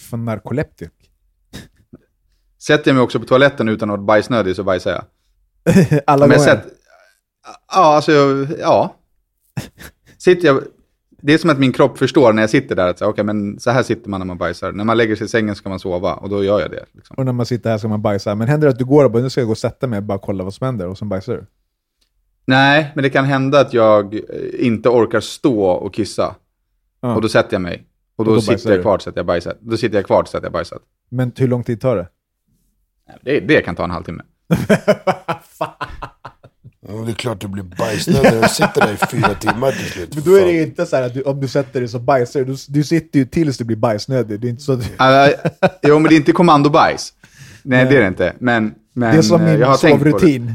För 0.00 0.16
narkoleptik. 0.16 1.10
Sätter 2.62 2.90
jag 2.90 2.94
mig 2.94 3.02
också 3.02 3.20
på 3.20 3.26
toaletten 3.26 3.68
utan 3.68 3.90
att 3.90 3.96
vara 3.98 4.06
bajsnödig 4.06 4.56
så 4.56 4.64
bajsar 4.64 4.90
jag. 4.90 5.04
Alla 6.06 6.26
gånger. 6.26 6.38
sett, 6.38 6.64
ja, 7.72 7.94
alltså, 7.94 8.12
ja. 8.60 8.96
Sitter 10.18 10.46
jag, 10.46 10.62
det 11.22 11.34
är 11.34 11.38
som 11.38 11.50
att 11.50 11.58
min 11.58 11.72
kropp 11.72 11.98
förstår 11.98 12.32
när 12.32 12.42
jag 12.42 12.50
sitter 12.50 12.76
där 12.76 12.88
att 12.88 12.98
så, 12.98 13.06
okay, 13.06 13.24
men 13.24 13.60
så 13.60 13.70
här 13.70 13.82
sitter 13.82 14.10
man 14.10 14.20
när 14.20 14.26
man 14.26 14.38
bajsar. 14.38 14.72
När 14.72 14.84
man 14.84 14.96
lägger 14.96 15.16
sig 15.16 15.24
i 15.24 15.28
sängen 15.28 15.54
ska 15.54 15.68
man 15.68 15.80
sova 15.80 16.14
och 16.14 16.28
då 16.28 16.44
gör 16.44 16.60
jag 16.60 16.70
det. 16.70 16.84
Liksom. 16.92 17.16
Och 17.16 17.24
när 17.24 17.32
man 17.32 17.46
sitter 17.46 17.70
här 17.70 17.78
ska 17.78 17.88
man 17.88 18.02
bajsa. 18.02 18.34
Men 18.34 18.48
händer 18.48 18.66
det 18.68 18.72
att 18.72 18.78
du 18.78 18.84
går 18.84 19.04
och 19.04 19.10
bara, 19.10 19.22
nu 19.22 19.30
ska 19.30 19.40
jag 19.40 19.48
gå 19.48 19.52
och 19.52 19.58
sätta 19.58 19.86
mig 19.86 19.96
och 19.96 20.02
bara 20.02 20.18
kolla 20.18 20.44
vad 20.44 20.54
som 20.54 20.64
händer 20.64 20.88
och 20.88 20.98
sen 20.98 21.08
bajsar 21.08 21.32
du? 21.32 21.46
Nej, 22.46 22.92
men 22.94 23.02
det 23.02 23.10
kan 23.10 23.24
hända 23.24 23.60
att 23.60 23.72
jag 23.72 24.20
inte 24.58 24.88
orkar 24.88 25.20
stå 25.20 25.66
och 25.66 25.94
kissa. 25.94 26.34
Ja. 27.00 27.14
Och 27.14 27.22
då 27.22 27.28
sätter 27.28 27.54
jag 27.54 27.62
mig. 27.62 27.86
Och 28.16 28.24
då, 28.24 28.30
Och 28.30 28.36
då 28.36 28.40
sitter 28.40 28.70
jag 28.70 28.82
kvar 28.82 28.98
tills 28.98 29.08
att 29.08 29.16
jag 29.16 29.26
bajsat. 29.26 29.56
Då 29.60 29.76
sitter 29.76 29.96
jag 29.96 30.06
kvar 30.06 30.22
tills 30.22 30.34
att 30.34 30.42
jag 30.42 30.52
bajsat. 30.52 30.82
Men 31.08 31.32
hur 31.36 31.48
lång 31.48 31.64
tid 31.64 31.80
tar 31.80 31.96
det? 31.96 32.08
Nej, 33.08 33.18
Det, 33.22 33.40
det 33.40 33.62
kan 33.62 33.76
ta 33.76 33.84
en 33.84 33.90
halvtimme. 33.90 34.22
Ja, 36.88 36.94
det 36.94 37.10
är 37.10 37.14
klart 37.14 37.40
du 37.40 37.48
blir 37.48 37.62
bajsnödig 37.62 38.32
när 38.32 38.42
du 38.42 38.48
sitter 38.48 38.80
där 38.80 38.92
i 38.92 38.96
fyra 38.96 39.34
timmar 39.34 39.72
till 39.72 39.90
slut. 39.90 40.14
Men 40.14 40.24
då 40.24 40.34
är 40.34 40.44
det 40.46 40.62
inte 40.62 40.86
så 40.86 40.96
här 40.96 41.02
att 41.02 41.14
du, 41.14 41.22
om 41.22 41.40
du 41.40 41.48
sätter 41.48 41.80
dig 41.80 41.88
så 41.88 41.98
bajsar 41.98 42.40
du. 42.40 42.56
Du, 42.68 42.84
sitter 42.84 43.18
ju 43.18 43.24
tills 43.24 43.58
du 43.58 43.64
blir 43.64 43.76
bajsnödig. 43.76 44.40
Det 44.40 44.46
är 44.46 44.50
inte 44.50 44.62
så 44.62 44.72
att 44.72 44.80
du, 44.80 45.04
Uh, 45.04 45.68
jo, 45.82 45.98
men 45.98 46.08
det 46.08 46.14
är 46.14 46.16
inte 46.16 46.32
kommandobajs. 46.32 47.12
Nej, 47.62 47.84
det 47.84 47.96
är 47.96 48.00
det 48.00 48.08
inte. 48.08 48.32
Men, 48.38 48.74
men 48.92 49.12
det 49.12 49.18
är 49.18 49.22
som 49.22 49.40
eh, 49.40 49.46
min 49.46 49.60
jag 49.60 49.66
har 49.66 49.76
tänkt 49.76 49.98
på 49.98 50.04
det. 50.04 50.10
sovrutin. 50.10 50.54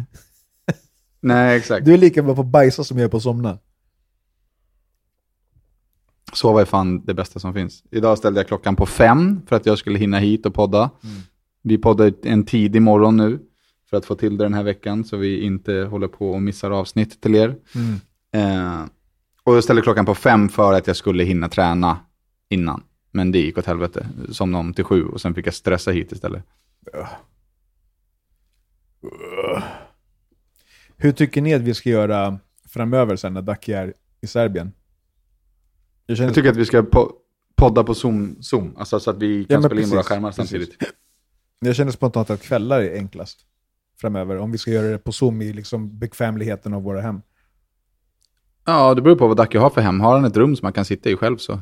Nej, 1.22 1.58
exakt. 1.58 1.86
Du 1.86 1.94
är 1.94 1.98
lika 1.98 2.22
bra 2.22 2.36
på 2.36 2.42
att 2.42 2.48
bajsa 2.48 2.84
som 2.84 2.98
jag 2.98 3.06
är 3.06 3.10
på 3.10 3.18
att 3.18 3.24
somna. 3.24 3.58
Sova 6.34 6.62
är 6.62 6.66
fan 6.66 7.06
det 7.06 7.14
bästa 7.14 7.40
som 7.40 7.54
finns. 7.54 7.84
Idag 7.92 8.18
ställde 8.18 8.40
jag 8.40 8.48
klockan 8.48 8.76
på 8.76 8.86
fem 8.86 9.42
för 9.48 9.56
att 9.56 9.66
jag 9.66 9.78
skulle 9.78 10.00
hinna 10.00 10.20
hit 10.20 10.46
och 10.46 10.54
podda. 10.54 10.90
Vi 11.62 11.78
poddar 11.78 12.14
en 12.24 12.46
tidig 12.46 12.82
morgon 12.82 13.18
nu 13.18 13.40
för 13.90 13.98
att 13.98 14.06
få 14.06 14.16
till 14.16 14.38
det 14.38 14.46
den 14.46 14.54
här 14.54 14.64
veckan 14.64 15.04
så 15.04 15.18
vi 15.18 15.42
inte 15.42 15.74
håller 15.74 16.08
på 16.08 16.32
och 16.32 16.42
missar 16.42 16.72
avsnitt 16.72 17.22
till 17.22 17.36
er. 17.36 17.56
Eh, 18.34 18.84
och 19.44 19.56
jag 19.56 19.64
ställde 19.64 19.82
klockan 19.82 20.06
på 20.06 20.16
fem 20.16 20.50
för 20.50 20.74
att 20.74 20.88
jag 20.88 20.96
skulle 20.96 21.24
hinna 21.24 21.50
träna 21.50 22.00
innan. 22.50 22.84
Men 23.12 23.32
det 23.32 23.40
gick 23.40 23.58
åt 23.58 23.66
helvete. 23.66 24.08
Somnade 24.32 24.60
om 24.60 24.74
till 24.74 24.84
sju 24.84 25.06
och 25.06 25.22
sen 25.22 25.36
fick 25.36 25.48
jag 25.48 25.54
stressa 25.54 25.92
hit 25.92 26.12
istället. 26.12 26.44
Hur 30.98 31.12
tycker 31.12 31.42
ni 31.42 31.54
att 31.54 31.62
vi 31.62 31.74
ska 31.74 31.90
göra 31.90 32.40
framöver 32.68 33.16
sen 33.16 33.34
när 33.34 33.42
Ducky 33.42 33.72
är 33.72 33.94
i 34.22 34.28
Serbien? 34.28 34.72
Jag 36.10 36.18
känner, 36.18 36.28
Jag 36.30 36.36
tycker 36.36 36.50
att 36.50 36.58
vi 36.58 36.66
ska 36.66 36.82
po- 36.82 37.12
podda 37.56 37.84
på 37.84 37.94
Zoom, 37.96 38.38
Zoom 38.42 38.76
alltså 38.78 39.00
så 39.00 39.10
att 39.10 39.18
vi 39.18 39.46
kan 39.46 39.62
Ja, 39.62 39.68
spela 39.70 39.82
in 39.82 39.90
våra 39.90 39.98
precis, 40.00 40.10
skärmar 40.10 40.32
precis. 40.32 40.50
samtidigt. 40.50 40.78
jag 41.60 41.76
känner 41.76 41.92
spontant 41.92 42.30
att 42.30 42.42
kvällar 42.42 42.82
är 42.82 42.96
enklast 42.96 43.40
framöver. 44.02 44.38
Om 44.38 44.52
vi 44.52 44.58
ska 44.58 44.72
göra 44.72 44.88
det 44.88 44.98
på 44.98 45.12
Zoom 45.12 45.42
i 45.42 45.54
liksom 45.54 46.00
bekvämligheten 46.00 46.74
av 46.74 46.84
våra 46.84 47.02
hem. 47.02 47.22
Ja, 48.66 48.94
det 48.94 49.02
beror 49.02 49.16
på 49.16 49.28
vad 49.28 49.38
Dacke 49.38 49.60
har 49.60 49.70
för 49.70 49.82
hem. 49.82 50.00
Har 50.00 50.16
han 50.16 50.26
ett 50.26 50.38
rum 50.38 50.56
som 50.56 50.66
man 50.66 50.74
kan 50.74 50.86
sitta 50.86 51.10
i 51.10 51.16
själv 51.16 51.38
så. 51.38 51.60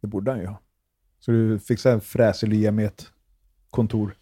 Det 0.00 0.06
borde 0.06 0.30
han 0.30 0.40
ju 0.40 0.46
ha. 0.46 0.60
Så 1.20 1.30
du 1.30 1.58
fixar 1.58 1.92
en 1.92 2.00
fräsig 2.00 2.48
lya 2.48 2.72
med 2.72 2.86
ett 2.86 3.06
kontor. 3.70 4.14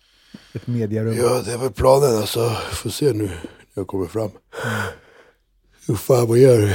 Ett 0.54 0.66
mediarum. 0.66 1.14
Ja, 1.16 1.42
det 1.44 1.52
är 1.52 1.58
väl 1.58 1.72
planen 1.72 2.16
alltså. 2.16 2.50
Får 2.50 2.90
se 2.90 3.12
nu 3.12 3.24
när 3.26 3.38
jag 3.74 3.86
kommer 3.86 4.06
fram. 4.06 4.30
Hur 5.86 5.94
fan, 5.94 6.28
vad 6.28 6.38
gör 6.38 6.58
du? 6.58 6.72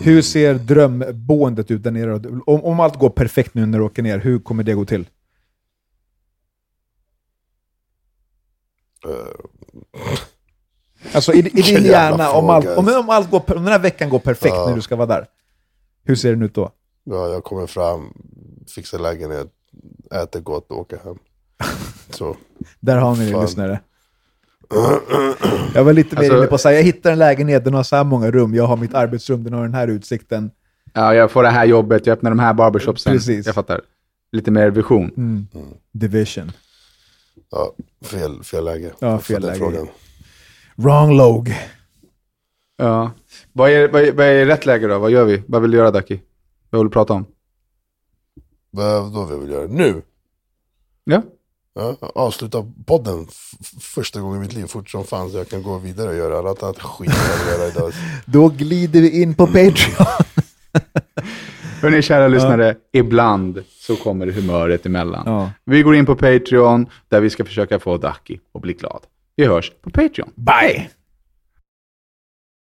Hur 0.00 0.22
ser 0.22 0.54
drömboendet 0.54 1.70
ut 1.70 1.82
där 1.82 1.90
nere? 1.90 2.14
Om, 2.46 2.64
om 2.64 2.80
allt 2.80 2.98
går 2.98 3.10
perfekt 3.10 3.54
nu 3.54 3.66
när 3.66 3.78
du 3.78 3.84
åker 3.84 4.02
ner, 4.02 4.18
hur 4.18 4.38
kommer 4.38 4.62
det 4.62 4.74
gå 4.74 4.84
till? 4.84 5.06
Alltså 11.12 11.32
i, 11.32 11.38
i 11.38 11.62
din 11.62 11.84
hjärna, 11.84 12.32
om, 12.32 12.50
allt, 12.50 12.66
om, 12.66 12.88
om, 12.88 13.10
allt 13.10 13.30
går, 13.30 13.38
om 13.56 13.64
den 13.64 13.72
här 13.72 13.78
veckan 13.78 14.08
går 14.08 14.18
perfekt 14.18 14.54
när 14.54 14.74
du 14.74 14.82
ska 14.82 14.96
vara 14.96 15.06
där. 15.06 15.26
Hur 16.04 16.14
ser 16.14 16.30
den 16.30 16.42
ut 16.42 16.54
då? 16.54 16.70
Ja, 17.04 17.28
jag 17.28 17.44
kommer 17.44 17.66
fram, 17.66 18.12
fixar 18.74 18.98
lägenhet, 18.98 19.48
äter 20.14 20.40
gott 20.40 20.70
och 20.70 20.78
åker 20.78 20.98
hem. 21.04 21.18
Så. 22.10 22.36
Där 22.80 22.96
har 22.96 23.16
ni 23.16 23.32
det, 23.32 23.40
lyssnare. 23.40 23.80
Jag 25.74 25.84
var 25.84 25.92
lite 25.92 26.14
mer 26.16 26.22
Alltså- 26.22 26.38
inne 26.38 26.46
på 26.46 26.54
att 26.54 26.60
säga, 26.60 26.76
jag 26.78 26.84
hittar 26.84 27.12
en 27.12 27.18
lägenhet, 27.18 27.64
den 27.64 27.74
har 27.74 27.82
så 27.82 27.96
här 27.96 28.04
många 28.04 28.30
rum, 28.30 28.54
jag 28.54 28.64
har 28.64 28.76
mitt 28.76 28.94
arbetsrum, 28.94 29.44
den 29.44 29.52
har 29.52 29.62
den 29.62 29.74
här 29.74 29.88
utsikten. 29.88 30.50
Ja, 30.92 31.14
jag 31.14 31.30
får 31.30 31.42
det 31.42 31.48
här 31.50 31.64
jobbet, 31.64 32.06
jag 32.06 32.14
öppnar 32.14 32.30
de 32.30 32.38
här 32.38 32.54
barbershopsen. 32.54 33.12
Precis. 33.12 33.46
Jag 33.46 33.54
fattar. 33.54 33.80
Lite 34.32 34.50
mer 34.50 34.70
vision. 34.70 35.10
Mm. 35.16 35.46
Division. 35.92 36.52
Ja, 37.50 37.74
fel, 38.04 38.42
fel 38.42 38.64
läge. 38.64 38.92
Ja, 38.98 39.18
fel 39.18 39.42
läge. 39.42 39.58
Frågan. 39.58 39.88
Wrong 40.76 41.16
log. 41.16 41.54
Ja. 42.76 43.10
Vad 43.52 43.70
är, 43.70 43.88
vad, 43.88 44.02
är, 44.02 44.12
vad 44.12 44.26
är 44.26 44.46
rätt 44.46 44.66
läge 44.66 44.86
då? 44.86 44.98
Vad 44.98 45.10
gör 45.10 45.24
vi? 45.24 45.42
Vad 45.48 45.62
vill 45.62 45.70
du 45.70 45.76
göra 45.76 45.90
Dacke? 45.90 46.20
Vad 46.70 46.80
vill 46.80 46.86
du 46.86 46.92
prata 46.92 47.12
om? 47.12 47.26
Vad 48.70 49.14
då 49.14 49.24
vill 49.24 49.38
vi 49.48 49.52
göra? 49.52 49.66
Nu? 49.66 50.02
Ja. 51.04 51.22
Ja, 51.74 51.96
avsluta 52.14 52.66
podden 52.86 53.26
första 53.80 54.20
gången 54.20 54.36
i 54.36 54.40
mitt 54.40 54.52
liv 54.52 54.66
fort 54.66 54.90
som 54.90 55.04
fan 55.04 55.30
så 55.30 55.36
jag 55.36 55.48
kan 55.48 55.62
gå 55.62 55.78
vidare 55.78 56.08
och 56.08 56.16
göra 56.16 56.48
allt 56.48 56.62
annat 56.62 56.78
skit 56.82 57.12
jag 57.46 57.58
göra 57.58 57.68
idag. 57.68 57.92
Då 58.26 58.48
glider 58.48 59.00
vi 59.00 59.22
in 59.22 59.34
på 59.34 59.46
Patreon. 59.46 60.06
Hörni 61.82 62.02
kära 62.02 62.28
lyssnare, 62.28 62.76
ibland 62.92 63.64
så 63.68 63.96
kommer 63.96 64.26
humöret 64.26 64.86
emellan. 64.86 65.22
Ja. 65.26 65.50
Vi 65.64 65.82
går 65.82 65.94
in 65.94 66.06
på 66.06 66.16
Patreon 66.16 66.86
där 67.08 67.20
vi 67.20 67.30
ska 67.30 67.44
försöka 67.44 67.78
få 67.78 67.96
Dacke 67.96 68.38
att 68.54 68.62
bli 68.62 68.72
glad. 68.72 69.00
Vi 69.36 69.46
hörs 69.46 69.72
på 69.82 69.90
Patreon. 69.90 70.30
Bye! 70.34 70.90